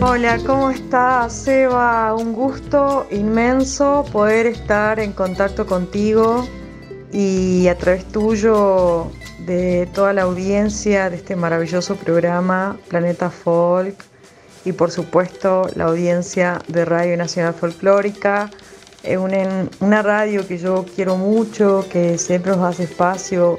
Hola, 0.07 0.39
¿cómo 0.45 0.69
estás, 0.71 1.33
Seba? 1.33 2.15
Un 2.15 2.35
gusto 2.35 3.07
inmenso 3.11 4.05
poder 4.13 4.45
estar 4.45 5.01
en 5.01 5.13
contacto 5.15 5.65
contigo 5.65 6.47
y 7.11 7.69
a 7.69 7.79
través 7.79 8.05
tuyo 8.13 9.11
de 9.47 9.89
toda 9.95 10.13
la 10.13 10.23
audiencia 10.23 11.09
de 11.09 11.17
este 11.17 11.37
maravilloso 11.37 11.97
programa 11.97 12.77
Planeta 12.89 13.31
Folk 13.31 13.97
y 14.67 14.73
por 14.73 14.91
supuesto 14.91 15.71
la 15.75 15.85
audiencia 15.85 16.61
de 16.69 16.85
Radio 16.85 17.17
Nacional 17.17 17.55
Folclórica, 17.55 18.51
Es 19.03 19.17
una, 19.17 20.03
radio 20.03 20.47
que 20.47 20.59
yo 20.59 20.85
quiero 20.95 21.17
mucho, 21.17 21.87
que 21.91 22.19
siempre 22.19 22.53
nos 22.53 22.61
hace 22.61 22.85
espacio 22.85 23.59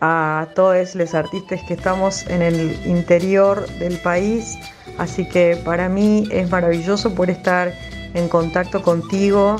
a 0.00 0.48
todos 0.56 0.96
los 0.96 1.14
artistas 1.14 1.60
que 1.68 1.74
estamos 1.74 2.26
en 2.26 2.42
el 2.42 2.84
interior 2.84 3.64
del 3.78 3.96
país. 3.98 4.58
Así 4.98 5.28
que 5.28 5.56
para 5.64 5.88
mí 5.88 6.28
es 6.30 6.50
maravilloso 6.50 7.14
poder 7.14 7.30
estar 7.30 7.72
en 8.14 8.28
contacto 8.28 8.82
contigo 8.82 9.56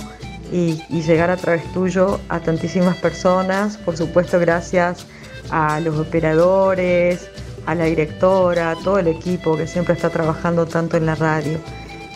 y, 0.53 0.83
y 0.89 1.03
llegar 1.03 1.31
a 1.31 1.37
través 1.37 1.65
tuyo 1.73 2.21
a 2.29 2.41
tantísimas 2.41 2.97
personas. 2.97 3.77
Por 3.77 3.97
supuesto, 3.97 4.39
gracias 4.39 5.07
a 5.51 5.81
los 5.81 5.99
operadores, 5.99 7.31
a 7.67 7.75
la 7.75 7.85
directora, 7.85 8.71
a 8.71 8.77
todo 8.77 8.99
el 8.99 9.09
equipo 9.09 9.57
que 9.57 9.67
siempre 9.67 9.95
está 9.95 10.11
trabajando 10.11 10.67
tanto 10.67 10.97
en 10.97 11.07
la 11.07 11.15
radio. 11.15 11.59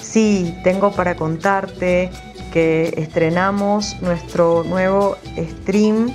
Sí, 0.01 0.59
tengo 0.65 0.93
para 0.93 1.15
contarte 1.15 2.11
que 2.53 2.93
estrenamos 2.97 4.01
nuestro 4.03 4.65
nuevo 4.65 5.17
stream 5.39 6.15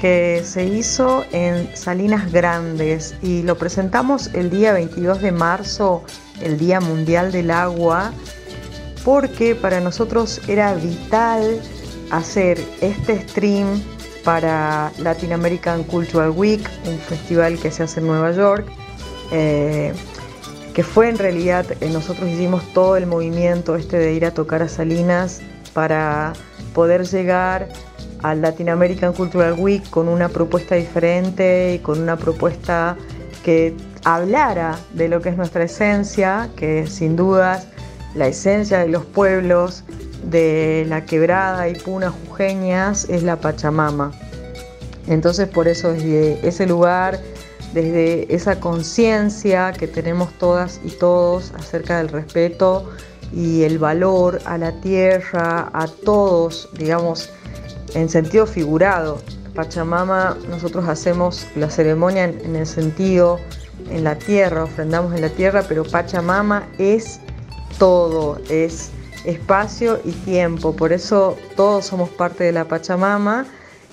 que 0.00 0.42
se 0.44 0.64
hizo 0.64 1.24
en 1.32 1.74
Salinas 1.76 2.30
Grandes 2.30 3.14
y 3.22 3.42
lo 3.42 3.56
presentamos 3.56 4.30
el 4.34 4.50
día 4.50 4.72
22 4.72 5.20
de 5.20 5.32
marzo, 5.32 6.04
el 6.40 6.58
Día 6.58 6.80
Mundial 6.80 7.32
del 7.32 7.50
Agua, 7.50 8.12
porque 9.04 9.54
para 9.54 9.80
nosotros 9.80 10.40
era 10.48 10.74
vital 10.74 11.60
hacer 12.10 12.58
este 12.80 13.20
stream 13.28 13.82
para 14.24 14.90
Latin 14.98 15.32
American 15.32 15.84
Cultural 15.84 16.30
Week, 16.30 16.66
un 16.86 16.98
festival 16.98 17.58
que 17.58 17.70
se 17.70 17.82
hace 17.82 18.00
en 18.00 18.06
Nueva 18.06 18.32
York, 18.32 18.66
eh, 19.30 19.92
que 20.72 20.82
fue 20.82 21.08
en 21.08 21.18
realidad, 21.18 21.66
eh, 21.80 21.90
nosotros 21.90 22.28
hicimos 22.28 22.62
todo 22.72 22.96
el 22.96 23.06
movimiento 23.06 23.76
este 23.76 23.98
de 23.98 24.14
ir 24.14 24.24
a 24.24 24.32
tocar 24.32 24.62
a 24.62 24.68
Salinas 24.68 25.40
para 25.72 26.32
poder 26.72 27.06
llegar 27.06 27.68
al 28.22 28.40
Latin 28.40 28.70
American 28.70 29.12
Cultural 29.12 29.54
Week 29.58 29.88
con 29.90 30.08
una 30.08 30.28
propuesta 30.30 30.74
diferente 30.74 31.74
y 31.74 31.78
con 31.78 32.00
una 32.00 32.16
propuesta 32.16 32.96
que 33.44 33.74
hablara 34.04 34.78
de 34.92 35.08
lo 35.08 35.20
que 35.20 35.30
es 35.30 35.36
nuestra 35.36 35.64
esencia, 35.64 36.50
que 36.56 36.86
sin 36.86 37.16
dudas 37.16 37.66
la 38.14 38.28
esencia 38.28 38.78
de 38.78 38.88
los 38.88 39.04
pueblos 39.04 39.82
de 40.22 40.86
la 40.88 41.04
quebrada 41.04 41.68
y 41.68 41.74
puna 41.74 42.10
jujeñas 42.10 43.06
es 43.08 43.22
la 43.22 43.36
Pachamama. 43.36 44.12
Entonces 45.06 45.48
por 45.48 45.68
eso 45.68 45.92
desde 45.92 46.46
ese 46.46 46.66
lugar, 46.66 47.18
desde 47.72 48.32
esa 48.32 48.60
conciencia 48.60 49.72
que 49.72 49.88
tenemos 49.88 50.32
todas 50.38 50.80
y 50.84 50.90
todos 50.90 51.52
acerca 51.58 51.98
del 51.98 52.08
respeto 52.08 52.90
y 53.32 53.62
el 53.62 53.78
valor 53.78 54.40
a 54.44 54.58
la 54.58 54.72
tierra, 54.80 55.70
a 55.72 55.86
todos, 56.04 56.68
digamos, 56.78 57.30
en 57.94 58.08
sentido 58.08 58.46
figurado. 58.46 59.20
Pachamama, 59.54 60.36
nosotros 60.48 60.88
hacemos 60.88 61.46
la 61.56 61.70
ceremonia 61.70 62.24
en, 62.24 62.40
en 62.44 62.56
el 62.56 62.66
sentido 62.66 63.38
en 63.90 64.04
la 64.04 64.16
tierra, 64.16 64.64
ofrendamos 64.64 65.14
en 65.14 65.20
la 65.20 65.30
tierra, 65.30 65.64
pero 65.68 65.84
Pachamama 65.84 66.68
es 66.78 67.20
todo, 67.78 68.40
es 68.48 68.90
espacio 69.24 70.00
y 70.04 70.12
tiempo, 70.12 70.76
por 70.76 70.92
eso 70.92 71.36
todos 71.56 71.86
somos 71.86 72.10
parte 72.10 72.44
de 72.44 72.52
la 72.52 72.66
Pachamama 72.66 73.46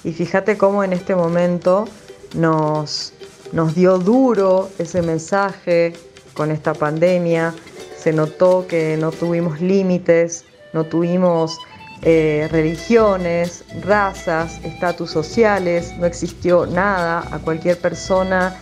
y 0.03 0.11
fíjate 0.11 0.57
cómo 0.57 0.83
en 0.83 0.93
este 0.93 1.15
momento 1.15 1.87
nos, 2.35 3.13
nos 3.51 3.75
dio 3.75 3.97
duro 3.97 4.69
ese 4.79 5.01
mensaje 5.01 5.93
con 6.33 6.51
esta 6.51 6.73
pandemia. 6.73 7.53
Se 7.97 8.11
notó 8.11 8.65
que 8.67 8.97
no 8.97 9.11
tuvimos 9.11 9.61
límites, 9.61 10.45
no 10.73 10.85
tuvimos 10.85 11.59
eh, 12.01 12.47
religiones, 12.51 13.63
razas, 13.83 14.59
estatus 14.63 15.11
sociales, 15.11 15.93
no 15.99 16.07
existió 16.07 16.65
nada. 16.65 17.23
A 17.31 17.39
cualquier 17.39 17.77
persona 17.77 18.59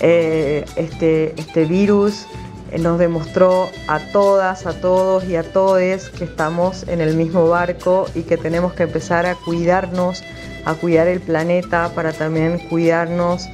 eh, 0.00 0.64
este, 0.76 1.34
este 1.40 1.64
virus 1.64 2.26
eh, 2.70 2.78
nos 2.78 2.98
demostró 2.98 3.70
a 3.88 4.00
todas, 4.12 4.66
a 4.66 4.80
todos 4.80 5.24
y 5.24 5.36
a 5.36 5.42
todes 5.42 6.10
que 6.10 6.24
estamos 6.24 6.86
en 6.88 7.00
el 7.00 7.14
mismo 7.14 7.48
barco 7.48 8.06
y 8.14 8.22
que 8.22 8.36
tenemos 8.36 8.72
que 8.72 8.84
empezar 8.84 9.26
a 9.26 9.34
cuidarnos, 9.34 10.22
a 10.64 10.74
cuidar 10.74 11.06
el 11.06 11.20
planeta 11.20 11.90
para 11.94 12.12
también 12.12 12.58
cuidarnos 12.68 13.48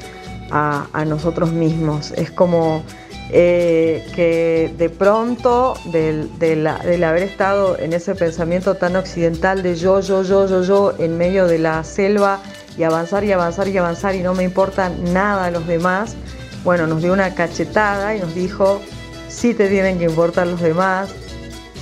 a, 0.50 1.05
nosotros 1.07 1.50
mismos. 1.52 2.12
Es 2.12 2.31
como 2.31 2.83
eh, 3.31 4.07
que 4.14 4.74
de 4.76 4.90
pronto 4.90 5.74
del, 5.87 6.38
del, 6.38 6.66
haber 6.66 7.22
estado 7.22 7.78
en 7.78 7.94
ese 7.94 8.14
pensamiento 8.14 8.74
tan 8.74 8.96
occidental 8.96 9.62
de 9.62 9.76
yo, 9.76 10.00
yo, 10.00 10.22
yo, 10.22 10.46
yo, 10.46 10.62
yo, 10.62 10.94
en 10.98 11.16
medio 11.16 11.46
de 11.46 11.59
la 11.59 11.83
selva 11.85 12.42
y 12.76 12.82
avanzar 12.82 13.24
y 13.24 13.32
avanzar 13.32 13.68
y 13.68 13.76
avanzar 13.76 14.14
y 14.14 14.22
no 14.22 14.35
me 14.35 14.44
importa 14.44 14.88
nada 14.88 15.46
a 15.46 15.50
los 15.50 15.66
demás, 15.66 16.16
bueno, 16.64 16.87
nos 16.87 17.02
dio 17.02 17.12
una 17.12 17.35
cachetada 17.35 18.14
y 18.14 18.20
nos 18.20 18.35
dijo, 18.35 18.80
sí 19.28 19.54
te 19.54 19.68
tienen 19.68 19.98
que 19.98 20.04
importar 20.04 20.46
los 20.46 20.61
demás, 20.61 21.11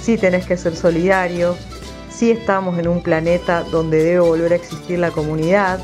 sí 0.03 0.16
tenés 0.16 0.46
que 0.46 0.57
ser 0.57 0.74
solidario, 0.74 1.57
sí 2.11 2.31
estamos 2.31 2.79
en 2.79 2.88
un 2.88 3.03
planeta 3.03 3.62
donde 3.70 4.03
debe 4.03 4.20
volver 4.20 4.53
a 4.53 4.57
existir 4.57 4.98
la 4.98 5.11
comunidad. 5.11 5.81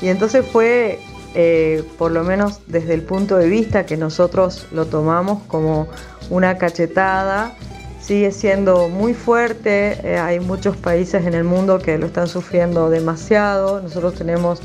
Y 0.00 0.08
entonces 0.08 0.44
fue 0.44 1.00
eh, 1.34 1.84
por 1.98 2.12
lo 2.12 2.24
menos 2.24 2.60
desde 2.66 2.94
el 2.94 3.02
punto 3.02 3.36
de 3.36 3.48
vista 3.48 3.86
que 3.86 3.96
nosotros 3.96 4.66
lo 4.72 4.86
tomamos 4.86 5.42
como 5.44 5.88
una 6.28 6.58
cachetada, 6.58 7.52
sigue 8.02 8.32
siendo 8.32 8.88
muy 8.88 9.14
fuerte, 9.14 9.98
eh, 10.02 10.18
hay 10.18 10.40
muchos 10.40 10.76
países 10.76 11.24
en 11.24 11.34
el 11.34 11.44
mundo 11.44 11.78
que 11.78 11.96
lo 11.98 12.06
están 12.06 12.26
sufriendo 12.26 12.90
demasiado, 12.90 13.80
nosotros 13.80 14.14
tenemos 14.14 14.60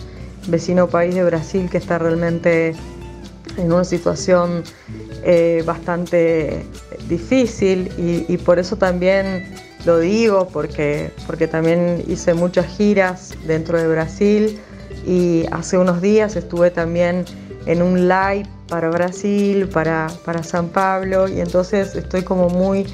vecino 0.47 0.87
país 0.87 1.13
de 1.13 1.23
Brasil 1.23 1.69
que 1.69 1.77
está 1.77 1.99
realmente 1.99 2.75
en 3.57 3.71
una 3.71 3.83
situación 3.83 4.63
eh, 5.23 5.63
bastante 5.65 6.65
difícil 7.07 7.91
y, 7.97 8.31
y, 8.31 8.37
por 8.37 8.59
eso 8.59 8.75
también 8.75 9.45
lo 9.85 9.99
digo, 9.99 10.47
porque, 10.47 11.11
porque 11.25 11.47
también 11.47 12.03
hice 12.07 12.33
muchas 12.33 12.65
giras 12.65 13.33
dentro 13.45 13.77
de 13.77 13.87
Brasil 13.87 14.59
y 15.05 15.45
hace 15.51 15.77
unos 15.77 16.01
días 16.01 16.35
estuve 16.35 16.71
también 16.71 17.25
en 17.65 17.81
un 17.81 18.07
live 18.07 18.47
para 18.67 18.89
Brasil, 18.89 19.67
para, 19.67 20.07
para 20.25 20.43
San 20.43 20.69
Pablo 20.69 21.27
y 21.27 21.39
entonces 21.39 21.95
estoy 21.95 22.23
como 22.23 22.49
muy, 22.49 22.85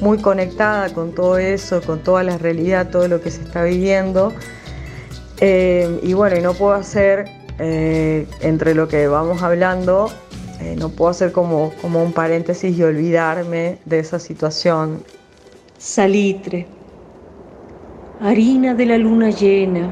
muy 0.00 0.18
conectada 0.18 0.92
con 0.92 1.14
todo 1.14 1.38
eso, 1.38 1.80
con 1.82 2.00
toda 2.00 2.22
la 2.22 2.38
realidad, 2.38 2.90
todo 2.90 3.08
lo 3.08 3.20
que 3.20 3.30
se 3.30 3.42
está 3.42 3.64
viviendo. 3.64 4.32
Eh, 5.40 6.00
y 6.02 6.12
bueno, 6.14 6.36
y 6.36 6.40
no 6.40 6.54
puedo 6.54 6.72
hacer, 6.72 7.26
eh, 7.58 8.26
entre 8.40 8.74
lo 8.74 8.88
que 8.88 9.08
vamos 9.08 9.42
hablando, 9.42 10.10
eh, 10.60 10.76
no 10.78 10.90
puedo 10.90 11.10
hacer 11.10 11.32
como, 11.32 11.72
como 11.80 12.02
un 12.02 12.12
paréntesis 12.12 12.76
y 12.76 12.82
olvidarme 12.82 13.78
de 13.84 13.98
esa 13.98 14.18
situación. 14.18 15.02
Salitre, 15.78 16.66
harina 18.20 18.74
de 18.74 18.86
la 18.86 18.98
luna 18.98 19.30
llena 19.30 19.90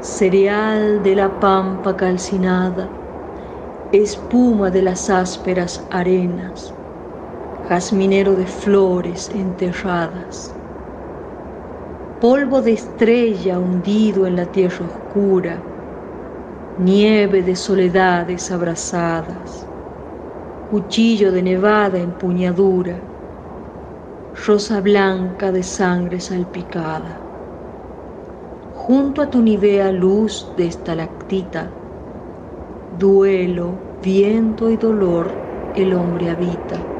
cereal 0.00 1.02
de 1.02 1.16
la 1.16 1.40
pampa 1.40 1.96
calcinada, 1.96 2.88
espuma 3.92 4.70
de 4.70 4.82
las 4.82 5.10
ásperas 5.10 5.84
arenas, 5.90 6.72
jazminero 7.68 8.34
de 8.34 8.46
flores 8.46 9.28
enterradas, 9.28 10.54
polvo 12.18 12.62
de 12.62 12.72
estrella 12.72 13.58
hundido 13.58 14.26
en 14.26 14.36
la 14.36 14.46
tierra 14.46 14.86
oscura, 14.86 15.62
nieve 16.78 17.42
de 17.42 17.56
soledades 17.56 18.50
abrazadas, 18.50 19.66
cuchillo 20.70 21.30
de 21.30 21.42
nevada 21.42 21.98
empuñadura, 21.98 22.96
rosa 24.46 24.80
blanca 24.80 25.52
de 25.52 25.62
sangre 25.62 26.20
salpicada. 26.20 27.20
Junto 28.72 29.20
a 29.20 29.28
tu 29.28 29.42
nivea 29.42 29.92
luz 29.92 30.54
de 30.56 30.68
estalactita, 30.68 31.70
duelo, 32.98 33.98
viento 34.02 34.70
y 34.70 34.78
dolor 34.78 35.30
el 35.74 35.92
hombre 35.92 36.30
habita, 36.30 36.97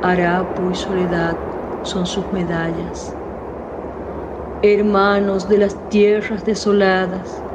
harapo 0.00 0.70
y 0.70 0.74
soledad 0.74 1.46
son 1.82 2.06
sus 2.06 2.32
medallas. 2.32 3.18
Hermanos 4.60 5.48
de 5.48 5.56
las 5.56 5.88
tierras 5.88 6.44
desoladas, 6.44 7.46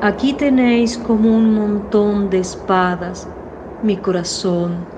aquí 0.00 0.36
tenéis 0.36 0.98
como 0.98 1.30
un 1.36 1.52
montón 1.54 2.28
de 2.30 2.38
espadas 2.40 3.36
mi 3.80 4.00
corazón 4.00 4.90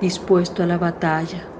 dispuesto 0.00 0.62
a 0.62 0.66
la 0.66 0.78
batalla. 0.78 1.53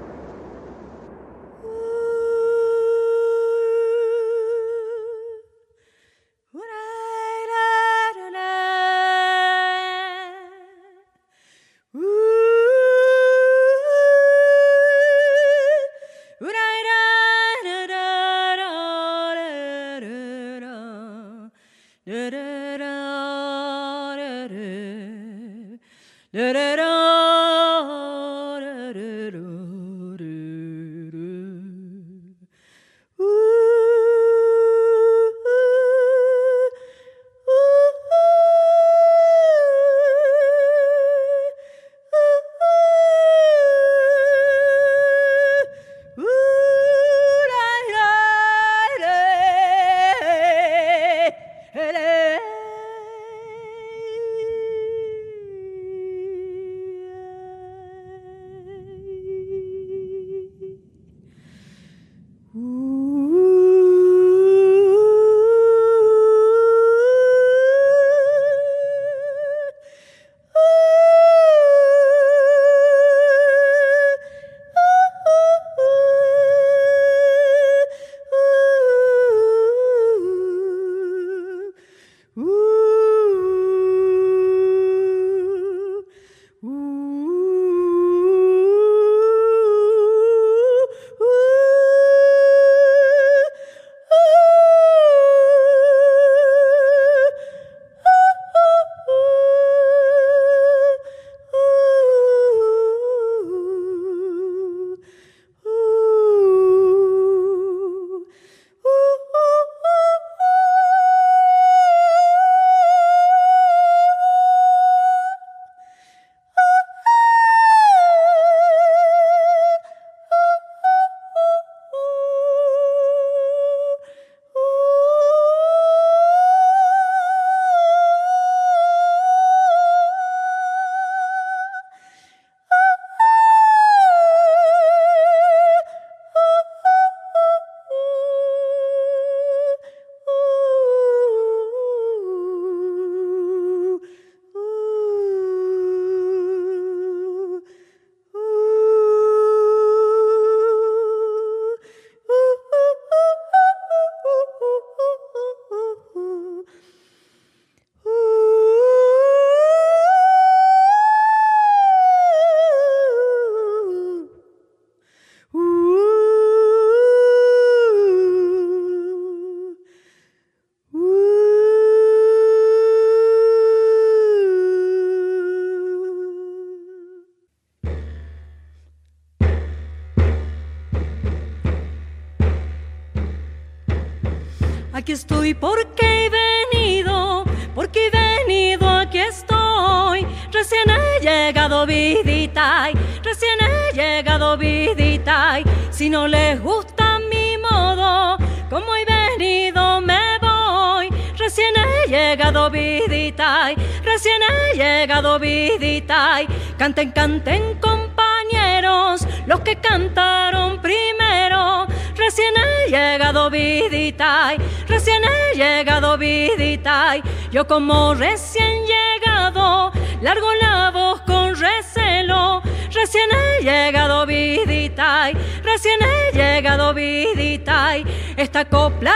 Estoy 185.45 185.53
porque 185.53 186.25
he 186.25 186.29
venido, 186.73 187.45
porque 187.75 188.07
he 188.07 188.09
venido, 188.09 188.89
aquí 188.89 189.19
estoy. 189.19 190.25
Recién 190.51 190.89
he 190.89 191.23
llegado, 191.23 191.85
vidita, 191.85 192.89
recién 193.21 193.59
he 193.61 193.93
llegado, 193.95 194.57
vidita. 194.57 195.59
Si 195.91 196.09
no 196.09 196.27
les 196.27 196.59
gusta 196.59 197.19
mi 197.29 197.59
modo, 197.59 198.37
como 198.71 198.95
he 198.95 199.05
venido, 199.05 200.01
me 200.01 200.39
voy. 200.41 201.09
Recién 201.37 201.75
he 201.75 202.09
llegado, 202.09 202.71
vidita, 202.71 203.71
recién 204.03 204.41
he 204.49 204.77
llegado, 204.77 205.37
vidita. 205.37 206.39
Canten, 206.79 207.11
canten, 207.11 207.79
compañeros, 207.79 209.27
los 209.45 209.59
que 209.59 209.75
cantaron 209.75 210.81
primero 210.81 211.85
Recién 212.25 212.53
he 212.55 212.89
llegado 212.89 213.49
vidita, 213.49 214.55
recién 214.87 215.21
he 215.23 215.34
llegado 215.55 216.17
vidita. 216.17 217.15
Yo 217.51 217.65
como 217.65 218.13
recién 218.13 218.83
llegado, 218.85 219.91
largo 220.21 220.47
la 220.61 220.91
voz 220.91 221.21
con 221.21 221.55
recelo. 221.55 222.61
Recién 222.91 223.29
he 223.31 223.63
llegado 223.63 224.25
vidita, 224.25 225.31
recién 225.63 225.99
he 226.01 226.35
llegado 226.35 226.93
vidita. 226.93 227.95
Esta 228.37 228.65
copla 228.65 229.15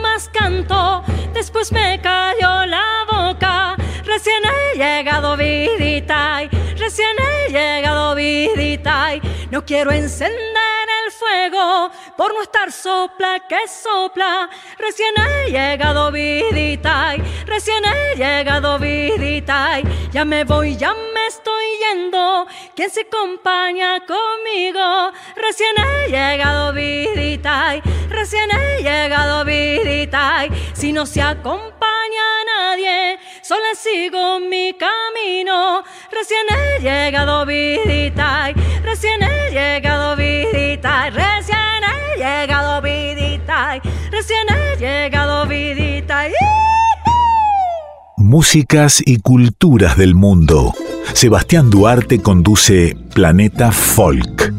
más 0.00 0.28
canto, 0.28 1.02
después 1.32 1.72
me 1.72 2.00
cayó 2.00 2.66
la 2.66 3.04
boca. 3.10 3.76
Recién 4.04 4.42
he 4.44 4.78
llegado 4.78 5.36
vidita, 5.36 6.42
recién 6.76 7.16
he 7.18 7.52
llegado 7.52 8.14
vidita. 8.14 9.14
No 9.50 9.64
quiero 9.64 9.90
encender 9.90 10.75
fuego 11.18 11.90
por 12.16 12.34
no 12.34 12.42
estar 12.42 12.70
sopla 12.72 13.40
que 13.48 13.66
sopla. 13.68 14.48
Recién 14.78 15.14
he 15.16 15.50
llegado 15.50 16.10
vidita, 16.12 17.14
recién 17.46 17.82
he 17.84 18.16
llegado 18.16 18.78
vidita. 18.78 19.80
Ya 20.10 20.24
me 20.24 20.44
voy, 20.44 20.76
ya 20.76 20.94
me 20.94 21.26
estoy 21.26 21.64
yendo. 21.80 22.46
¿Quién 22.74 22.90
se 22.90 23.02
acompaña 23.02 24.00
conmigo? 24.06 25.12
Recién 25.36 25.74
he 25.76 26.10
llegado 26.10 26.72
vidita, 26.72 27.80
recién 28.08 28.48
he 28.50 28.82
llegado 28.82 29.44
vidita. 29.44 30.46
Si 30.74 30.92
no 30.92 31.06
se 31.06 31.22
acompaña 31.22 31.86
nadie, 32.46 33.18
solo 33.46 33.64
sigo 33.76 34.40
mi 34.40 34.74
camino. 34.74 35.84
Recién 36.10 36.46
he 36.50 36.82
llegado 36.82 37.46
vidita, 37.46 38.52
recién 38.82 39.22
he 39.22 39.50
llegado 39.52 40.16
vidita 40.16 41.10
recién 41.10 41.82
he 41.84 42.18
llegado 42.18 42.82
vidita, 42.82 43.80
recién 44.10 44.46
he 44.48 44.76
llegado 44.78 45.46
vidita. 45.46 46.24
Músicas 48.16 49.02
y 49.04 49.18
culturas 49.20 49.96
del 49.96 50.14
mundo. 50.14 50.74
Sebastián 51.12 51.70
Duarte 51.70 52.20
conduce 52.20 52.96
Planeta 53.14 53.70
Folk. 53.70 54.55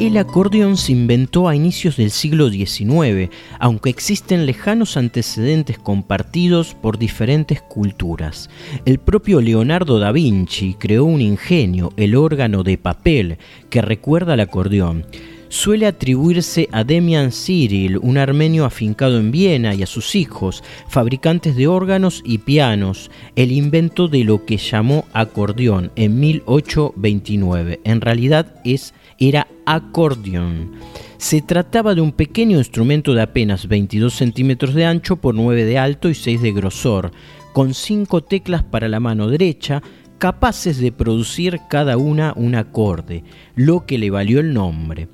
El 0.00 0.16
acordeón 0.16 0.78
se 0.78 0.92
inventó 0.92 1.46
a 1.46 1.54
inicios 1.54 1.98
del 1.98 2.10
siglo 2.10 2.48
XIX, 2.48 3.28
aunque 3.58 3.90
existen 3.90 4.46
lejanos 4.46 4.96
antecedentes 4.96 5.78
compartidos 5.78 6.74
por 6.74 6.96
diferentes 6.96 7.60
culturas. 7.60 8.48
El 8.86 8.98
propio 8.98 9.42
Leonardo 9.42 9.98
da 9.98 10.10
Vinci 10.10 10.72
creó 10.72 11.04
un 11.04 11.20
ingenio, 11.20 11.92
el 11.98 12.16
órgano 12.16 12.62
de 12.62 12.78
papel, 12.78 13.36
que 13.68 13.82
recuerda 13.82 14.32
al 14.32 14.40
acordeón 14.40 15.04
suele 15.50 15.86
atribuirse 15.86 16.68
a 16.72 16.84
Demian 16.84 17.32
Cyril, 17.32 17.98
un 17.98 18.16
armenio 18.16 18.64
afincado 18.64 19.18
en 19.18 19.30
Viena, 19.30 19.74
y 19.74 19.82
a 19.82 19.86
sus 19.86 20.14
hijos, 20.14 20.62
fabricantes 20.88 21.56
de 21.56 21.66
órganos 21.66 22.22
y 22.24 22.38
pianos, 22.38 23.10
el 23.36 23.52
invento 23.52 24.08
de 24.08 24.24
lo 24.24 24.46
que 24.46 24.56
llamó 24.56 25.06
acordeón 25.12 25.90
en 25.96 26.18
1829. 26.20 27.80
En 27.84 28.00
realidad 28.00 28.54
es, 28.64 28.94
era 29.20 29.46
acordeón. 29.66 30.72
Se 31.18 31.42
trataba 31.42 31.94
de 31.94 32.00
un 32.00 32.12
pequeño 32.12 32.58
instrumento 32.58 33.14
de 33.14 33.22
apenas 33.22 33.68
22 33.68 34.14
centímetros 34.14 34.74
de 34.74 34.86
ancho 34.86 35.16
por 35.16 35.34
9 35.34 35.64
de 35.64 35.78
alto 35.78 36.08
y 36.08 36.14
6 36.14 36.40
de 36.40 36.52
grosor, 36.52 37.12
con 37.52 37.74
5 37.74 38.24
teclas 38.24 38.62
para 38.64 38.88
la 38.88 39.00
mano 39.00 39.28
derecha, 39.28 39.82
capaces 40.18 40.78
de 40.78 40.92
producir 40.92 41.60
cada 41.68 41.96
una 41.96 42.32
un 42.34 42.54
acorde, 42.54 43.22
lo 43.54 43.86
que 43.86 43.98
le 43.98 44.10
valió 44.10 44.40
el 44.40 44.54
nombre. 44.54 45.08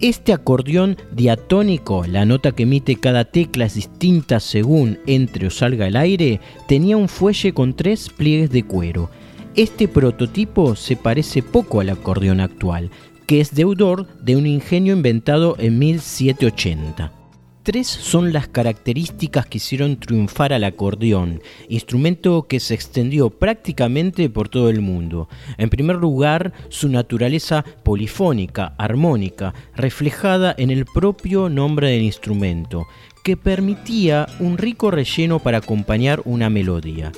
Este 0.00 0.32
acordeón 0.32 0.96
diatónico, 1.10 2.06
la 2.06 2.24
nota 2.24 2.52
que 2.52 2.62
emite 2.62 2.94
cada 2.94 3.24
tecla 3.24 3.64
es 3.64 3.74
distinta 3.74 4.38
según 4.38 5.00
entre 5.08 5.48
o 5.48 5.50
salga 5.50 5.88
el 5.88 5.96
aire, 5.96 6.40
tenía 6.68 6.96
un 6.96 7.08
fuelle 7.08 7.52
con 7.52 7.74
tres 7.74 8.08
pliegues 8.08 8.50
de 8.50 8.62
cuero. 8.62 9.10
Este 9.56 9.88
prototipo 9.88 10.76
se 10.76 10.94
parece 10.94 11.42
poco 11.42 11.80
al 11.80 11.90
acordeón 11.90 12.38
actual, 12.38 12.90
que 13.28 13.42
es 13.42 13.54
deudor 13.54 14.08
de 14.22 14.36
un 14.36 14.46
ingenio 14.46 14.94
inventado 14.94 15.54
en 15.58 15.78
1780. 15.78 17.12
Tres 17.62 17.86
son 17.86 18.32
las 18.32 18.48
características 18.48 19.44
que 19.44 19.58
hicieron 19.58 20.00
triunfar 20.00 20.54
al 20.54 20.64
acordeón, 20.64 21.42
instrumento 21.68 22.46
que 22.48 22.58
se 22.58 22.72
extendió 22.72 23.28
prácticamente 23.28 24.30
por 24.30 24.48
todo 24.48 24.70
el 24.70 24.80
mundo. 24.80 25.28
En 25.58 25.68
primer 25.68 25.96
lugar, 25.96 26.54
su 26.70 26.88
naturaleza 26.88 27.66
polifónica, 27.82 28.74
armónica, 28.78 29.52
reflejada 29.76 30.54
en 30.56 30.70
el 30.70 30.86
propio 30.86 31.50
nombre 31.50 31.90
del 31.90 32.04
instrumento, 32.04 32.86
que 33.22 33.36
permitía 33.36 34.26
un 34.40 34.56
rico 34.56 34.90
relleno 34.90 35.38
para 35.38 35.58
acompañar 35.58 36.22
una 36.24 36.48
melodía. 36.48 37.12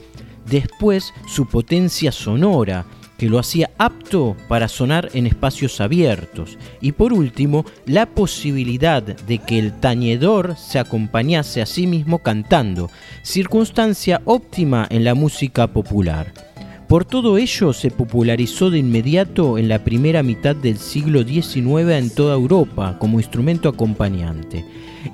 Después, 0.45 1.15
su 1.29 1.47
potencia 1.47 2.11
sonora, 2.11 2.85
que 3.21 3.29
lo 3.29 3.39
hacía 3.39 3.71
apto 3.77 4.35
para 4.49 4.67
sonar 4.67 5.11
en 5.13 5.27
espacios 5.27 5.83
abiertos. 5.83 6.57
Y 6.81 6.93
por 6.93 7.13
último, 7.13 7.67
la 7.85 8.07
posibilidad 8.07 9.03
de 9.03 9.37
que 9.37 9.59
el 9.59 9.79
tañedor 9.79 10.57
se 10.57 10.79
acompañase 10.79 11.61
a 11.61 11.67
sí 11.67 11.87
mismo 11.87 12.21
cantando, 12.21 12.89
circunstancia 13.23 14.23
óptima 14.25 14.87
en 14.89 15.05
la 15.05 15.15
música 15.15 15.67
popular. 15.67 16.50
Por 16.91 17.05
todo 17.05 17.39
ello 17.39 17.73
se 17.73 17.93
popularizó 17.93 18.69
de 18.69 18.79
inmediato 18.79 19.59
en 19.59 19.69
la 19.69 19.85
primera 19.85 20.25
mitad 20.25 20.57
del 20.57 20.77
siglo 20.77 21.23
XIX 21.23 21.89
en 21.93 22.11
toda 22.11 22.35
Europa 22.35 22.97
como 22.99 23.21
instrumento 23.21 23.69
acompañante. 23.69 24.65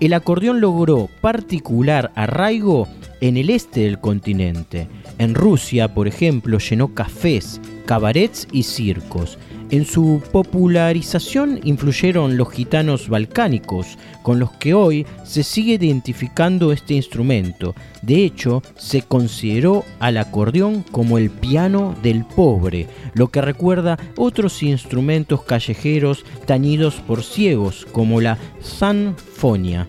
El 0.01 0.14
acordeón 0.14 0.62
logró 0.62 1.11
particular 1.20 2.12
arraigo 2.14 2.89
en 3.20 3.37
el 3.37 3.51
este 3.51 3.81
del 3.81 4.01
continente. 4.01 4.89
En 5.18 5.35
Rusia, 5.35 5.93
por 5.93 6.09
ejemplo, 6.09 6.57
llenó 6.57 6.95
cafés, 6.95 7.61
cabarets 7.85 8.49
y 8.53 8.62
circos. 8.62 9.37
En 9.68 9.84
su 9.84 10.22
popularización 10.30 11.58
influyeron 11.64 12.36
los 12.36 12.52
gitanos 12.52 13.08
balcánicos, 13.08 13.98
con 14.22 14.38
los 14.38 14.52
que 14.52 14.74
hoy 14.74 15.06
se 15.24 15.42
sigue 15.42 15.74
identificando 15.74 16.70
este 16.70 16.94
instrumento. 16.94 17.74
De 18.00 18.24
hecho, 18.24 18.62
se 18.76 19.02
consideró 19.02 19.84
al 19.98 20.18
acordeón 20.18 20.84
como 20.92 21.18
el 21.18 21.30
piano 21.30 21.96
del 22.00 22.24
pobre, 22.24 22.86
lo 23.14 23.28
que 23.28 23.40
recuerda 23.40 23.98
otros 24.16 24.62
instrumentos 24.62 25.42
callejeros 25.42 26.24
tañidos 26.46 26.94
por 26.96 27.24
ciegos, 27.24 27.86
como 27.90 28.20
la 28.20 28.38
sanfonia. 28.60 29.88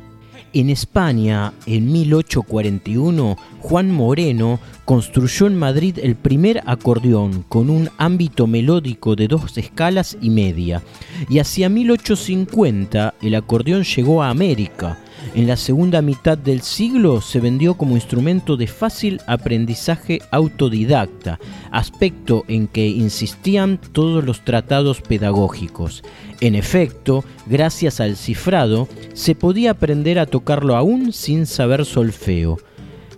En 0.60 0.72
España, 0.72 1.54
en 1.68 1.92
1841, 1.92 3.38
Juan 3.60 3.92
Moreno 3.92 4.60
construyó 4.86 5.46
en 5.46 5.56
Madrid 5.56 6.00
el 6.02 6.16
primer 6.16 6.64
acordeón 6.66 7.46
con 7.48 7.70
un 7.70 7.92
ámbito 8.00 8.48
melódico 8.48 9.16
de 9.16 9.28
dos 9.28 9.56
escalas 9.60 10.18
y 10.20 10.32
media. 10.32 10.82
Y 11.30 11.38
hacia 11.38 11.70
1850 11.70 13.14
el 13.22 13.36
acordeón 13.36 13.84
llegó 13.84 14.24
a 14.24 14.30
América. 14.30 14.98
En 15.36 15.48
la 15.48 15.58
segunda 15.58 16.02
mitad 16.02 16.38
del 16.38 16.62
siglo 16.62 17.22
se 17.22 17.40
vendió 17.40 17.76
como 17.76 17.96
instrumento 17.96 18.58
de 18.58 18.68
fácil 18.68 19.22
aprendizaje 19.28 20.22
autodidacta, 20.32 21.40
aspecto 21.72 22.44
en 22.48 22.68
que 22.68 22.88
insistían 22.88 23.80
todos 23.92 24.24
los 24.24 24.44
tratados 24.44 25.02
pedagógicos. 25.02 26.04
En 26.40 26.56
efecto, 26.56 27.24
gracias 27.46 28.00
al 28.00 28.16
cifrado, 28.16 28.88
se 29.14 29.36
podía 29.36 29.72
aprender 29.72 30.20
a 30.20 30.26
tocarlo 30.26 30.76
aún 30.76 31.14
sin 31.14 31.46
saber 31.46 31.86
solfeo. 31.86 32.58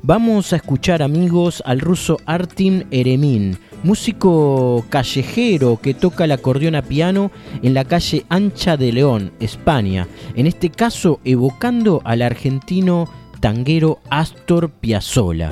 Vamos 0.02 0.54
a 0.54 0.56
escuchar 0.56 1.02
amigos 1.02 1.62
al 1.66 1.82
ruso 1.82 2.18
Artin 2.26 2.86
Eremin, 2.90 3.58
músico 3.84 4.86
callejero 4.90 5.80
que 5.82 5.94
toca 5.94 6.26
el 6.26 6.32
acordeón 6.32 6.76
a 6.76 6.82
piano 6.82 7.32
en 7.64 7.74
la 7.74 7.86
calle 7.86 8.26
Ancha 8.30 8.78
de 8.78 8.92
León, 8.92 9.32
España, 9.40 10.08
en 10.36 10.48
este 10.48 10.70
caso 10.70 11.20
evocando 11.24 12.02
al 12.04 12.22
argentino 12.22 13.08
tanguero 13.40 14.00
Astor 14.10 14.70
Piazzolla. 14.70 15.52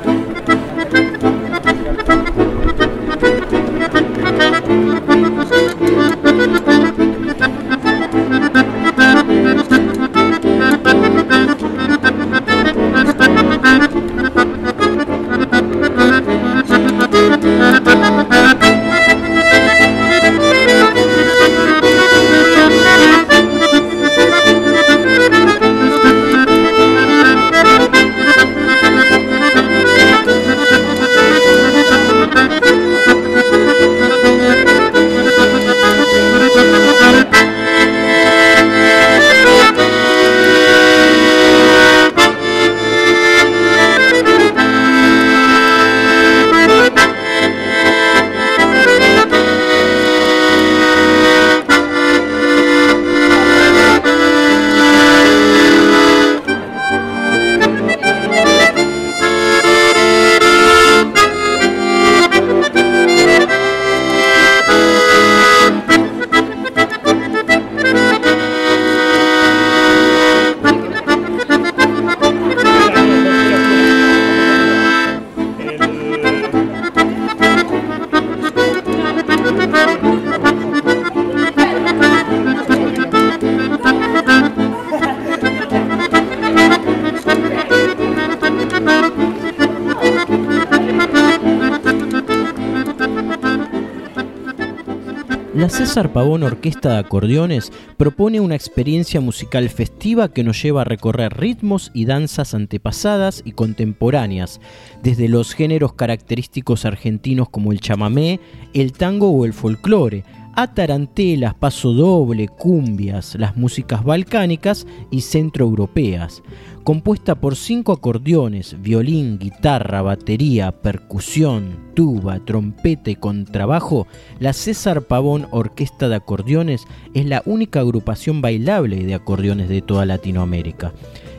César 95.97 96.13
Pavón 96.13 96.43
Orquesta 96.43 96.91
de 96.91 96.97
Acordeones 96.99 97.71
propone 97.97 98.39
una 98.39 98.53
experiencia 98.53 99.19
musical 99.19 99.67
festiva 99.67 100.31
que 100.31 100.43
nos 100.43 100.61
lleva 100.61 100.81
a 100.81 100.83
recorrer 100.83 101.35
ritmos 101.35 101.89
y 101.91 102.05
danzas 102.05 102.53
antepasadas 102.53 103.41
y 103.43 103.53
contemporáneas, 103.53 104.61
desde 105.01 105.27
los 105.27 105.55
géneros 105.55 105.93
característicos 105.93 106.85
argentinos 106.85 107.49
como 107.49 107.71
el 107.71 107.79
chamamé, 107.79 108.39
el 108.75 108.91
tango 108.91 109.31
o 109.31 109.43
el 109.43 109.53
folclore, 109.53 110.23
a 110.57 110.73
tarantelas, 110.73 111.53
paso 111.53 111.93
doble, 111.93 112.47
cumbias, 112.47 113.35
las 113.35 113.55
músicas 113.55 114.03
balcánicas 114.03 114.87
y 115.11 115.21
centroeuropeas. 115.21 116.41
Compuesta 116.83 117.35
por 117.35 117.55
cinco 117.55 117.91
acordeones, 117.91 118.75
violín, 118.81 119.37
guitarra, 119.37 120.01
batería, 120.01 120.71
percusión, 120.71 121.91
tuba, 121.93 122.39
trompeta 122.43 123.11
y 123.11 123.15
contrabajo, 123.15 124.07
la 124.39 124.51
César 124.51 125.03
Pavón 125.03 125.47
Orquesta 125.51 126.09
de 126.09 126.15
Acordeones 126.15 126.85
es 127.13 127.27
la 127.27 127.43
única 127.45 127.81
agrupación 127.81 128.41
bailable 128.41 129.05
de 129.05 129.13
acordeones 129.13 129.69
de 129.69 129.83
toda 129.83 130.07
Latinoamérica. 130.07 130.91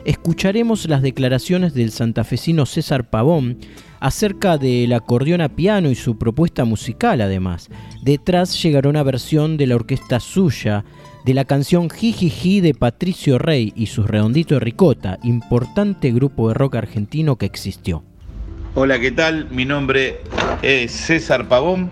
Escucharemos 0.05 0.87
las 0.87 1.01
declaraciones 1.01 1.73
del 1.73 1.91
santafesino 1.91 2.65
César 2.65 3.09
Pavón, 3.09 3.57
acerca 3.99 4.57
del 4.57 4.93
acordeón 4.93 5.41
a 5.41 5.49
piano 5.49 5.89
y 5.89 5.95
su 5.95 6.17
propuesta 6.17 6.65
musical 6.65 7.21
además. 7.21 7.69
Detrás 8.01 8.61
llegará 8.61 8.89
una 8.89 9.03
versión 9.03 9.57
de 9.57 9.67
la 9.67 9.75
orquesta 9.75 10.19
suya 10.19 10.83
de 11.25 11.33
la 11.33 11.45
canción 11.45 11.89
Jijiji 11.89 12.61
de 12.61 12.73
Patricio 12.73 13.37
Rey 13.37 13.73
y 13.75 13.87
sus 13.87 14.07
Redonditos 14.07 14.57
de 14.57 14.65
Ricota, 14.65 15.19
importante 15.23 16.11
grupo 16.11 16.47
de 16.47 16.53
rock 16.53 16.75
argentino 16.75 17.35
que 17.35 17.45
existió. 17.45 18.03
Hola, 18.75 18.99
¿qué 18.99 19.11
tal? 19.11 19.47
Mi 19.51 19.65
nombre 19.65 20.21
es 20.61 20.91
César 20.91 21.47
Pavón. 21.47 21.89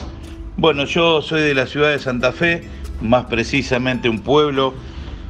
Bueno, 0.55 0.85
yo 0.85 1.21
soy 1.21 1.41
de 1.41 1.53
la 1.53 1.67
ciudad 1.67 1.91
de 1.91 1.99
Santa 1.99 2.31
Fe, 2.31 2.63
más 3.01 3.25
precisamente 3.25 4.09
un 4.09 4.19
pueblo 4.19 4.73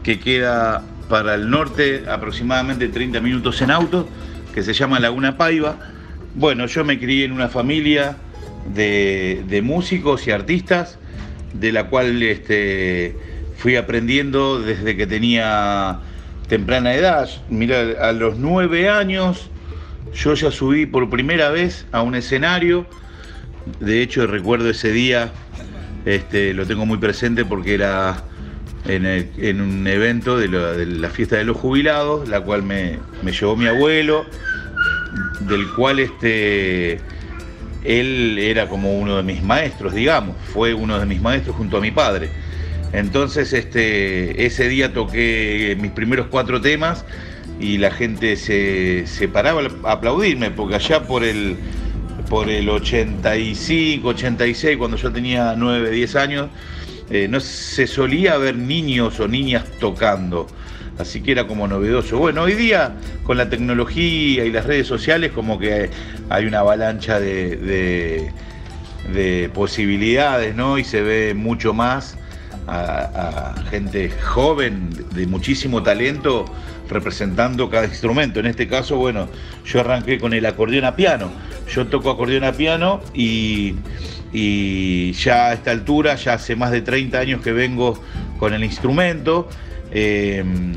que 0.03 0.19
queda 0.19 0.83
para 1.09 1.35
el 1.35 1.49
norte 1.49 2.03
aproximadamente 2.09 2.87
30 2.89 3.19
minutos 3.21 3.61
en 3.61 3.71
auto, 3.71 4.07
que 4.53 4.61
se 4.61 4.73
llama 4.73 4.99
Laguna 4.99 5.37
Paiva. 5.37 5.77
Bueno, 6.37 6.67
yo 6.67 6.85
me 6.85 6.99
crié 6.99 7.25
en 7.25 7.31
una 7.31 7.47
familia 7.47 8.15
de, 8.71 9.59
músicos 9.63 10.27
y 10.27 10.31
artistas, 10.31 10.99
de 11.53 11.71
la 11.71 11.85
cual 11.85 12.21
este, 12.21 13.17
fui 13.57 13.75
aprendiendo 13.75 14.61
desde 14.61 14.95
que 14.95 15.07
tenía 15.07 15.97
temprana 16.47 16.93
edad. 16.93 17.27
Mira, 17.49 17.95
a 17.99 18.11
los 18.11 18.37
nueve 18.37 18.87
años 18.87 19.49
yo 20.13 20.35
ya 20.35 20.51
subí 20.51 20.85
por 20.85 21.09
primera 21.09 21.49
vez 21.49 21.87
a 21.91 22.03
un 22.03 22.13
escenario. 22.13 22.85
De 23.79 24.03
hecho, 24.03 24.27
recuerdo 24.27 24.69
ese 24.69 24.91
día, 24.91 25.31
este, 26.05 26.53
lo 26.53 26.67
tengo 26.67 26.85
muy 26.85 26.99
presente 26.99 27.45
porque 27.45 27.73
era 27.73 28.23
en, 28.85 29.59
un 29.59 29.87
evento 29.87 30.37
de, 30.37 30.49
la 30.49 31.09
fiesta 31.09 31.37
de 31.37 31.45
los 31.45 31.57
jubilados, 31.57 32.29
la 32.29 32.41
cual 32.41 32.61
me, 32.61 32.99
me 33.23 33.31
llevó 33.31 33.55
mi 33.55 33.65
abuelo 33.65 34.27
del 35.41 35.67
cual 35.73 35.99
este, 35.99 36.99
él 37.83 38.37
era 38.39 38.67
como 38.67 38.97
uno 38.97 39.17
de 39.17 39.23
mis 39.23 39.41
maestros, 39.43 39.93
digamos, 39.93 40.35
fue 40.53 40.73
uno 40.73 40.99
de 40.99 41.05
mis 41.05 41.21
maestros 41.21 41.55
junto 41.55 41.77
a 41.77 41.81
mi 41.81 41.91
padre. 41.91 42.29
Entonces 42.93 43.53
este, 43.53 44.45
ese 44.45 44.69
día 44.69 44.93
toqué 44.93 45.77
mis 45.79 45.91
primeros 45.91 46.27
cuatro 46.27 46.61
temas 46.61 47.05
y 47.59 47.77
la 47.77 47.91
gente 47.91 48.35
se, 48.35 49.27
paraba 49.27 49.61
a 49.83 49.91
aplaudirme, 49.91 50.51
porque 50.51 50.75
allá 50.75 51.03
por 51.03 51.23
el, 51.23 51.57
por 52.29 52.49
el 52.49 52.69
85, 52.69 54.07
86, 54.07 54.77
cuando 54.77 54.97
yo 54.97 55.11
tenía 55.11 55.55
9, 55.57 55.89
10 55.89 56.15
años, 56.15 56.49
eh, 57.09 57.27
no 57.29 57.39
se 57.39 57.87
solía 57.87 58.37
ver 58.37 58.57
niños 58.57 59.19
o 59.19 59.27
niñas 59.27 59.63
tocando 59.79 60.47
así 60.99 61.21
que 61.21 61.31
era 61.31 61.47
como 61.47 61.67
novedoso. 61.67 62.17
Bueno, 62.17 62.43
hoy 62.43 62.53
día 62.53 62.93
con 63.23 63.37
la 63.37 63.49
tecnología 63.49 64.45
y 64.45 64.51
las 64.51 64.65
redes 64.65 64.87
sociales 64.87 65.31
como 65.31 65.59
que 65.59 65.89
hay 66.29 66.45
una 66.45 66.59
avalancha 66.59 67.19
de, 67.19 68.31
posibilidades, 69.53 70.55
¿no? 70.55 70.77
Y 70.77 70.83
se 70.83 71.01
ve 71.01 71.33
mucho 71.33 71.73
más 71.73 72.17
a, 72.67 73.55
gente 73.69 74.09
joven 74.09 74.89
de 75.13 75.25
muchísimo 75.27 75.81
talento 75.81 76.45
representando 76.89 77.69
cada 77.69 77.85
instrumento. 77.85 78.39
En 78.39 78.47
este 78.47 78.67
caso, 78.67 78.97
bueno, 78.97 79.29
yo 79.65 79.79
arranqué 79.79 80.19
con 80.19 80.33
el 80.33 80.45
acordeón 80.45 80.85
a 80.85 80.95
piano. 80.95 81.31
Yo 81.73 81.87
toco 81.87 82.09
acordeón 82.09 82.43
a 82.43 82.53
piano 82.53 83.01
y, 83.13 83.75
ya 85.13 85.47
a 85.47 85.53
esta 85.53 85.71
altura, 85.71 86.15
ya 86.15 86.33
hace 86.33 86.55
más 86.55 86.71
de 86.71 86.81
30 86.81 87.17
años 87.17 87.41
que 87.41 87.53
vengo 87.53 88.01
con 88.39 88.53
el 88.53 88.63
instrumento 88.63 89.49
Em, 89.91 90.73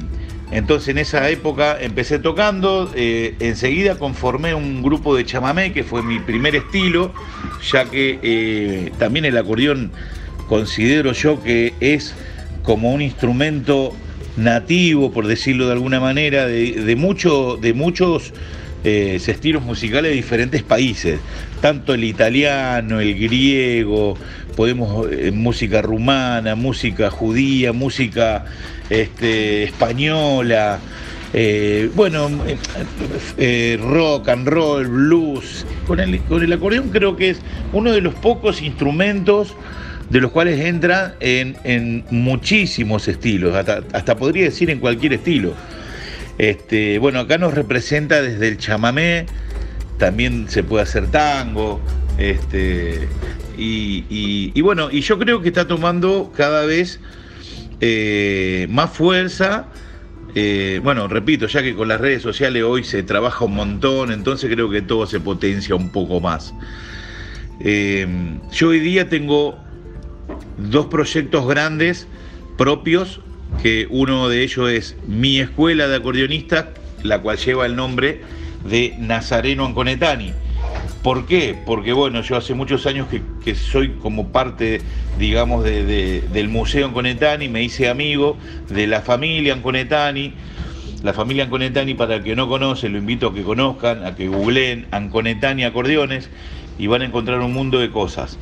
entonces 0.51 0.89
en 0.89 0.99
esa 0.99 1.29
época 1.31 1.79
empecé 1.81 2.19
tocando, 2.19 2.91
eh, 2.97 3.35
enseguida 3.39 3.97
conformé 3.97 4.55
un 4.55 4.83
grupo 4.83 5.17
de 5.17 5.25
chamamé, 5.25 5.73
que 5.73 5.85
fue 5.85 6.03
mi 6.03 6.19
primer 6.19 6.57
estilo, 6.57 7.13
ya 7.71 7.85
que 7.85 8.19
eh, 8.23 8.93
también 8.99 9.25
el 9.25 9.37
acordeón 9.37 9.93
considero 10.49 11.13
yo 11.13 11.41
que 11.43 11.75
es 11.79 12.15
como 12.65 12.93
un 12.93 13.01
instrumento 13.01 13.95
nativo, 14.37 15.13
por 15.13 15.27
decirlo 15.29 15.67
de 15.67 15.73
alguna 15.73 16.01
manera, 16.01 16.47
de, 16.47 16.97
mucho, 16.97 17.57
de 17.61 17.73
muchos 17.73 18.33
eh, 18.83 19.21
estilos 19.25 19.63
musicales 19.63 20.11
de 20.11 20.17
diferentes 20.17 20.63
países, 20.63 21.21
tanto 21.61 21.95
el 21.95 22.03
italiano, 22.03 23.01
el 23.01 23.15
griego, 23.19 24.17
podemos 24.51 25.07
música 25.33 25.83
rumana, 25.83 26.55
música 26.55 27.11
judía, 27.11 27.73
música 27.73 28.45
este, 28.89 29.65
española, 29.65 30.81
eh, 31.33 31.91
bueno, 31.95 32.29
eh, 32.47 32.59
eh, 33.39 33.79
rock 33.81 34.29
and 34.29 34.49
roll, 34.49 34.87
blues. 34.87 35.65
Con 35.87 36.01
el, 36.01 36.21
con 36.23 36.43
el 36.43 36.53
acordeón 36.53 36.89
creo 36.91 37.17
que 37.17 37.31
es 37.31 37.41
uno 37.73 37.93
de 37.93 38.01
los 38.01 38.15
pocos 38.15 38.63
instrumentos 38.63 39.55
de 40.09 40.21
los 40.21 40.33
cuales 40.33 40.59
entra 40.59 41.15
en, 41.21 42.05
muchísimos 42.11 43.07
estilos, 43.07 43.55
hasta, 43.55 44.17
podría 44.17 44.45
decir 44.45 44.69
en 44.71 44.81
cualquier 44.81 45.13
estilo. 45.13 45.55
Este, 46.37 46.99
bueno, 46.99 47.21
acá 47.21 47.39
nos 47.39 47.55
representa 47.55 48.21
desde 48.21 48.49
el 48.49 48.59
chamamé, 48.59 49.27
también 49.99 50.47
se 50.49 50.65
puede 50.65 50.83
hacer 50.83 51.07
tango, 51.13 51.81
este, 52.19 53.07
y 53.63 54.61
bueno, 54.63 54.91
y 54.91 55.03
yo 55.03 55.19
creo 55.19 55.43
que 55.43 55.49
está 55.49 55.67
tomando 55.67 56.33
cada 56.35 56.65
vez 56.65 57.01
eh, 57.81 58.67
más 58.71 58.91
fuerza. 58.91 59.67
Eh, 60.35 60.81
bueno, 60.85 61.09
repito, 61.09 61.47
ya 61.47 61.63
que 61.63 61.75
con 61.75 61.89
las 61.89 62.01
redes 62.01 62.23
sociales 62.23 62.63
hoy 62.63 62.85
se 62.85 63.03
trabaja 63.03 63.45
un 63.45 63.55
montón, 63.55 64.13
entonces 64.13 64.51
creo 64.53 64.71
que 64.71 64.83
todo 64.83 65.07
se 65.07 65.19
potencia 65.19 65.75
un 65.75 65.91
poco 65.91 66.21
más. 66.21 66.55
Eh, 67.61 68.07
yo 68.53 68.69
hoy 68.69 68.81
día 68.81 69.09
tengo 69.09 69.59
dos 70.59 70.87
proyectos 70.87 71.47
grandes 71.49 72.07
propios, 72.57 73.21
que 73.63 73.89
uno 73.91 74.29
de 74.29 74.43
ellos 74.43 74.71
es 74.71 74.97
mi 75.09 75.41
escuela 75.41 75.89
de 75.89 75.97
acordeonistas, 75.97 76.67
la 77.03 77.21
cual 77.21 77.39
lleva 77.39 77.67
el 77.67 77.75
nombre 77.75 78.21
de 78.69 78.95
Nazareno 78.99 79.67
Anconetani 79.67 80.33
¿Por 81.03 81.25
qué? 81.25 81.57
Porque 81.65 81.95
bueno, 81.95 82.21
yo 82.21 82.37
hace 82.37 82.53
muchos 82.53 82.87
años 82.87 83.09
que, 83.43 83.55
soy 83.55 83.93
como 84.03 84.29
parte, 84.29 84.83
digamos, 85.19 85.65
del 85.65 86.49
Museo 86.51 86.87
Anconetani, 86.87 87.49
me 87.49 87.63
hice 87.63 87.89
amigo 87.89 88.37
de 88.69 88.87
la 88.87 89.01
familia 89.01 89.55
Anconetani. 89.55 90.35
La 91.03 91.15
familia 91.15 91.45
Anconetani, 91.45 91.95
para 91.95 92.17
el 92.17 92.23
que 92.23 92.37
no 92.37 92.49
conoce, 92.49 92.91
lo 92.91 92.99
invito 92.99 93.29
a 93.29 93.35
que 93.35 93.43
conozcan, 93.43 94.05
a 94.05 94.15
que 94.15 94.29
googleen 94.29 94.89
Anconetani 94.91 95.65
Acordeones 95.65 96.29
y 96.79 96.87
van 96.87 97.01
a 97.01 97.07
encontrar 97.07 97.41
un 97.41 97.55
mundo 97.55 97.79
de 97.79 97.91
cosas. 97.91 98.39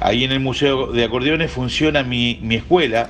Ahí 0.00 0.24
en 0.24 0.32
el 0.32 0.40
Museo 0.40 0.88
de 0.88 1.04
Acordeones 1.04 1.52
funciona 1.52 2.02
mi, 2.02 2.40
mi 2.42 2.56
escuela, 2.56 3.08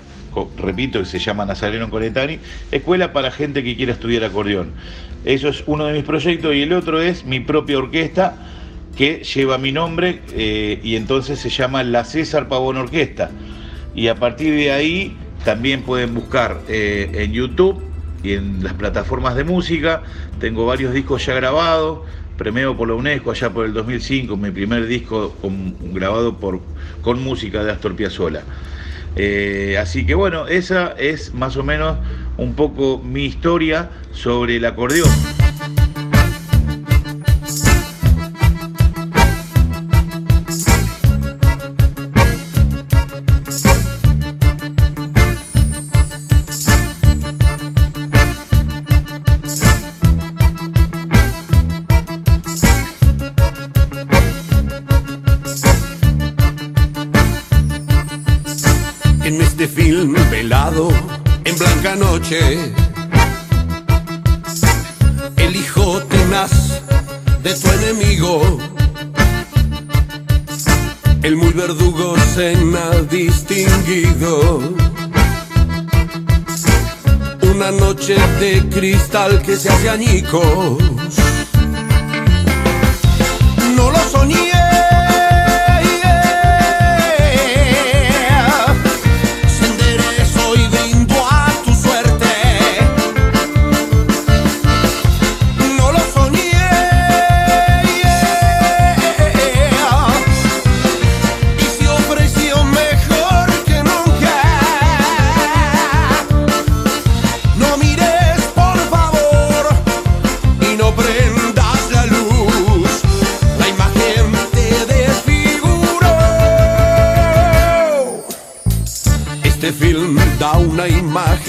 repito, 0.59 0.99
que 0.99 1.07
se 1.07 1.19
llama 1.19 1.47
Nazareno 1.47 1.87
Anconetani, 1.87 2.39
escuela 2.71 3.15
para 3.15 3.31
gente 3.31 3.65
que 3.65 3.77
quiera 3.77 3.93
estudiar 3.93 4.25
acordeón. 4.25 4.73
Eso 5.25 5.49
es 5.49 5.65
uno 5.67 5.87
de 5.87 5.95
mis 5.95 6.05
proyectos 6.05 6.55
y 6.55 6.61
el 6.61 6.75
otro 6.75 7.01
es 7.01 7.25
mi 7.25 7.41
propia 7.41 7.79
orquesta 7.79 8.37
que 8.97 9.23
lleva 9.23 9.59
mi 9.59 9.73
nombre 9.73 10.21
eh, 10.33 10.81
y 10.83 10.97
entonces 10.97 11.39
se 11.39 11.49
llama 11.49 11.83
La 11.83 12.05
César 12.05 12.49
Pavón 12.49 12.77
Orquesta. 12.77 13.31
Y 13.95 14.09
a 14.09 14.15
partir 14.15 14.55
de 14.55 14.73
ahí 14.73 15.17
también 15.45 15.83
pueden 15.83 16.15
buscar 16.15 16.61
eh, 16.69 17.11
en 17.15 17.33
YouTube 17.33 17.83
y 18.23 18.35
en 18.35 18.63
las 18.63 18.75
plataformas 18.75 19.35
de 19.37 19.45
música. 19.45 20.03
Tengo 20.39 20.67
varios 20.67 20.93
discos 20.93 21.25
ya 21.25 21.35
grabados, 21.35 22.01
premiado 22.37 22.77
por 22.77 22.89
la 22.89 22.95
UNESCO 22.95 23.31
allá 23.31 23.51
por 23.51 23.67
el 23.67 23.73
2005, 23.73 24.37
mi 24.37 24.51
primer 24.51 24.87
disco 24.87 25.35
grabado 25.93 26.37
por, 26.37 26.61
con 27.03 27.23
música 27.23 27.65
de 27.65 27.73
Astor 27.73 27.97
Piazzolla. 27.97 28.43
Eh, 29.17 29.77
así 29.81 30.07
que 30.07 30.15
bueno, 30.15 30.47
esa 30.47 30.95
es 30.99 31.35
más 31.35 31.57
o 31.57 31.65
menos 31.65 31.99
un 32.37 32.55
poco 32.55 33.01
mi 33.05 33.25
historia 33.25 33.91
sobre 34.13 34.57
el 34.57 34.65
acordeón. 34.65 35.11
cristal 78.81 79.43
que 79.43 79.57
se 79.57 79.69
hace 79.69 79.91
añicos. 79.91 80.79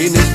imagen. 0.06 0.32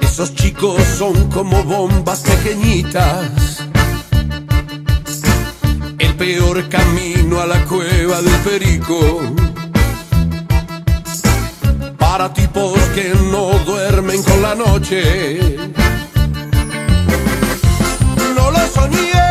Esos 0.00 0.34
chicos 0.34 0.82
son 0.98 1.30
como 1.30 1.62
bombas 1.64 2.20
pequeñitas. 2.20 3.64
El 5.98 6.14
peor 6.16 6.68
camino 6.68 7.40
a 7.40 7.46
la 7.46 7.64
cueva 7.64 8.20
del 8.22 8.36
perico. 8.40 9.20
Para 11.98 12.32
tipos 12.32 12.78
que 12.94 13.14
no 13.30 13.58
duermen 13.64 14.22
con 14.22 14.42
la 14.42 14.54
noche. 14.54 15.38
No 18.36 18.50
lo 18.50 18.66
soñé. 18.68 19.29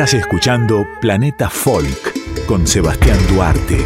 Estás 0.00 0.14
escuchando 0.14 0.86
Planeta 1.02 1.50
Folk 1.50 2.46
con 2.46 2.66
Sebastián 2.66 3.18
Duarte. 3.28 3.84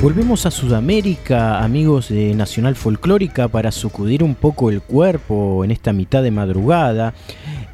Volvemos 0.00 0.46
a 0.46 0.50
Sudamérica, 0.50 1.62
amigos 1.62 2.08
de 2.08 2.32
Nacional 2.32 2.76
Folclórica, 2.76 3.46
para 3.48 3.70
sucudir 3.70 4.22
un 4.22 4.36
poco 4.36 4.70
el 4.70 4.80
cuerpo 4.80 5.66
en 5.66 5.70
esta 5.70 5.92
mitad 5.92 6.22
de 6.22 6.30
madrugada 6.30 7.12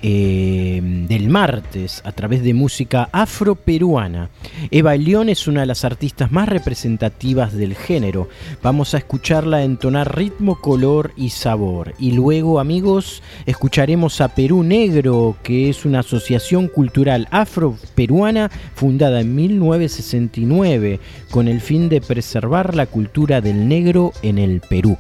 eh, 0.07 0.82
del 1.09 1.30
martes 1.30 2.02
a 2.05 2.12
través 2.12 2.42
de 2.42 2.52
música 2.52 3.09
afroperuana. 3.11 4.28
Eva 4.70 4.94
León 4.96 5.30
es 5.30 5.48
una 5.48 5.62
de 5.62 5.66
las 5.66 5.82
artistas 5.82 6.30
más 6.30 6.46
representativas 6.46 7.55
del 7.55 7.74
género. 7.74 8.28
Vamos 8.62 8.92
a 8.92 8.98
escucharla 8.98 9.64
entonar 9.64 10.14
ritmo, 10.14 10.61
color 10.61 11.12
y 11.16 11.30
sabor. 11.30 11.94
Y 11.98 12.11
luego, 12.11 12.61
amigos, 12.61 13.22
escucharemos 13.46 14.20
a 14.20 14.28
Perú 14.28 14.62
Negro, 14.62 15.38
que 15.42 15.70
es 15.70 15.86
una 15.86 16.00
asociación 16.00 16.68
cultural 16.68 17.26
afroperuana 17.30 18.50
fundada 18.74 19.22
en 19.22 19.34
1969 19.34 21.00
con 21.30 21.48
el 21.48 21.62
fin 21.62 21.88
de 21.88 22.02
preservar 22.02 22.74
la 22.74 22.84
cultura 22.84 23.40
del 23.40 23.68
negro 23.68 24.12
en 24.20 24.36
el 24.36 24.61
Perú. 24.61 24.98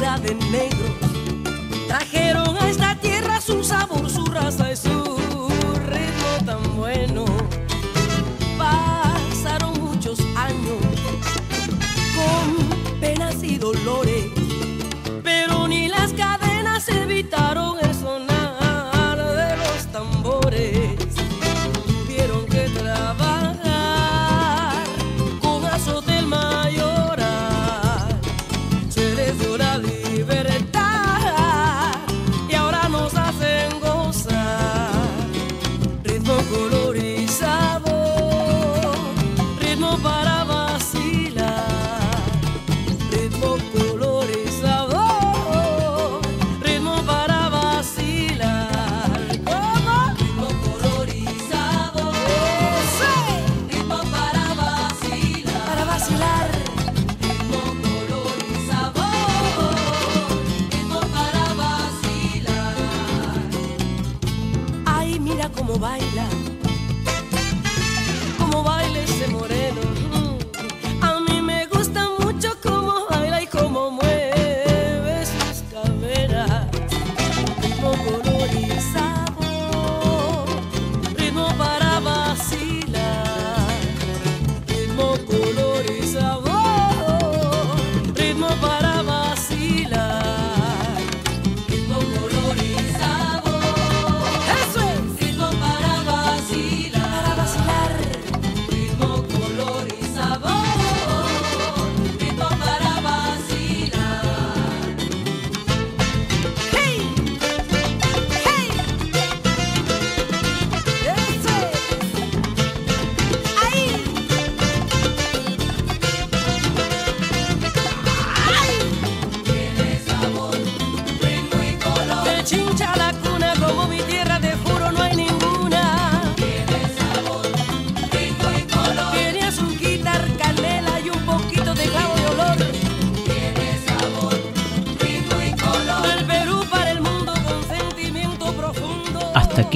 De. 0.00 0.68
Trajeron 1.86 2.19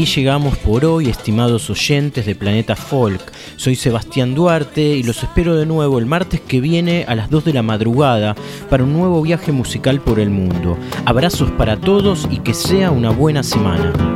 llegamos 0.05 0.57
por 0.59 0.84
hoy, 0.84 1.09
estimados 1.09 1.70
oyentes 1.70 2.26
de 2.26 2.34
Planeta 2.34 2.76
Folk. 2.76 3.32
Soy 3.57 3.74
Sebastián 3.74 4.34
Duarte 4.34 4.82
y 4.82 5.02
los 5.02 5.22
espero 5.22 5.57
de 5.57 5.66
nuevo 5.66 5.98
el 5.98 6.07
martes 6.07 6.40
que 6.40 6.61
viene 6.61 7.05
a 7.09 7.14
las 7.14 7.30
2 7.30 7.44
de 7.44 7.52
la 7.52 7.62
madrugada 7.62 8.34
para 8.68 8.84
un 8.84 8.92
nuevo 8.92 9.22
viaje 9.22 9.52
musical 9.52 10.00
por 10.00 10.20
el 10.20 10.30
mundo. 10.30 10.76
Abrazos 11.07 11.50
para 11.52 11.76
todos 11.76 12.28
y 12.30 12.38
que 12.38 12.55
sea 12.55 12.90
una 12.90 13.11
buena 13.11 13.42
semana. 13.42 14.13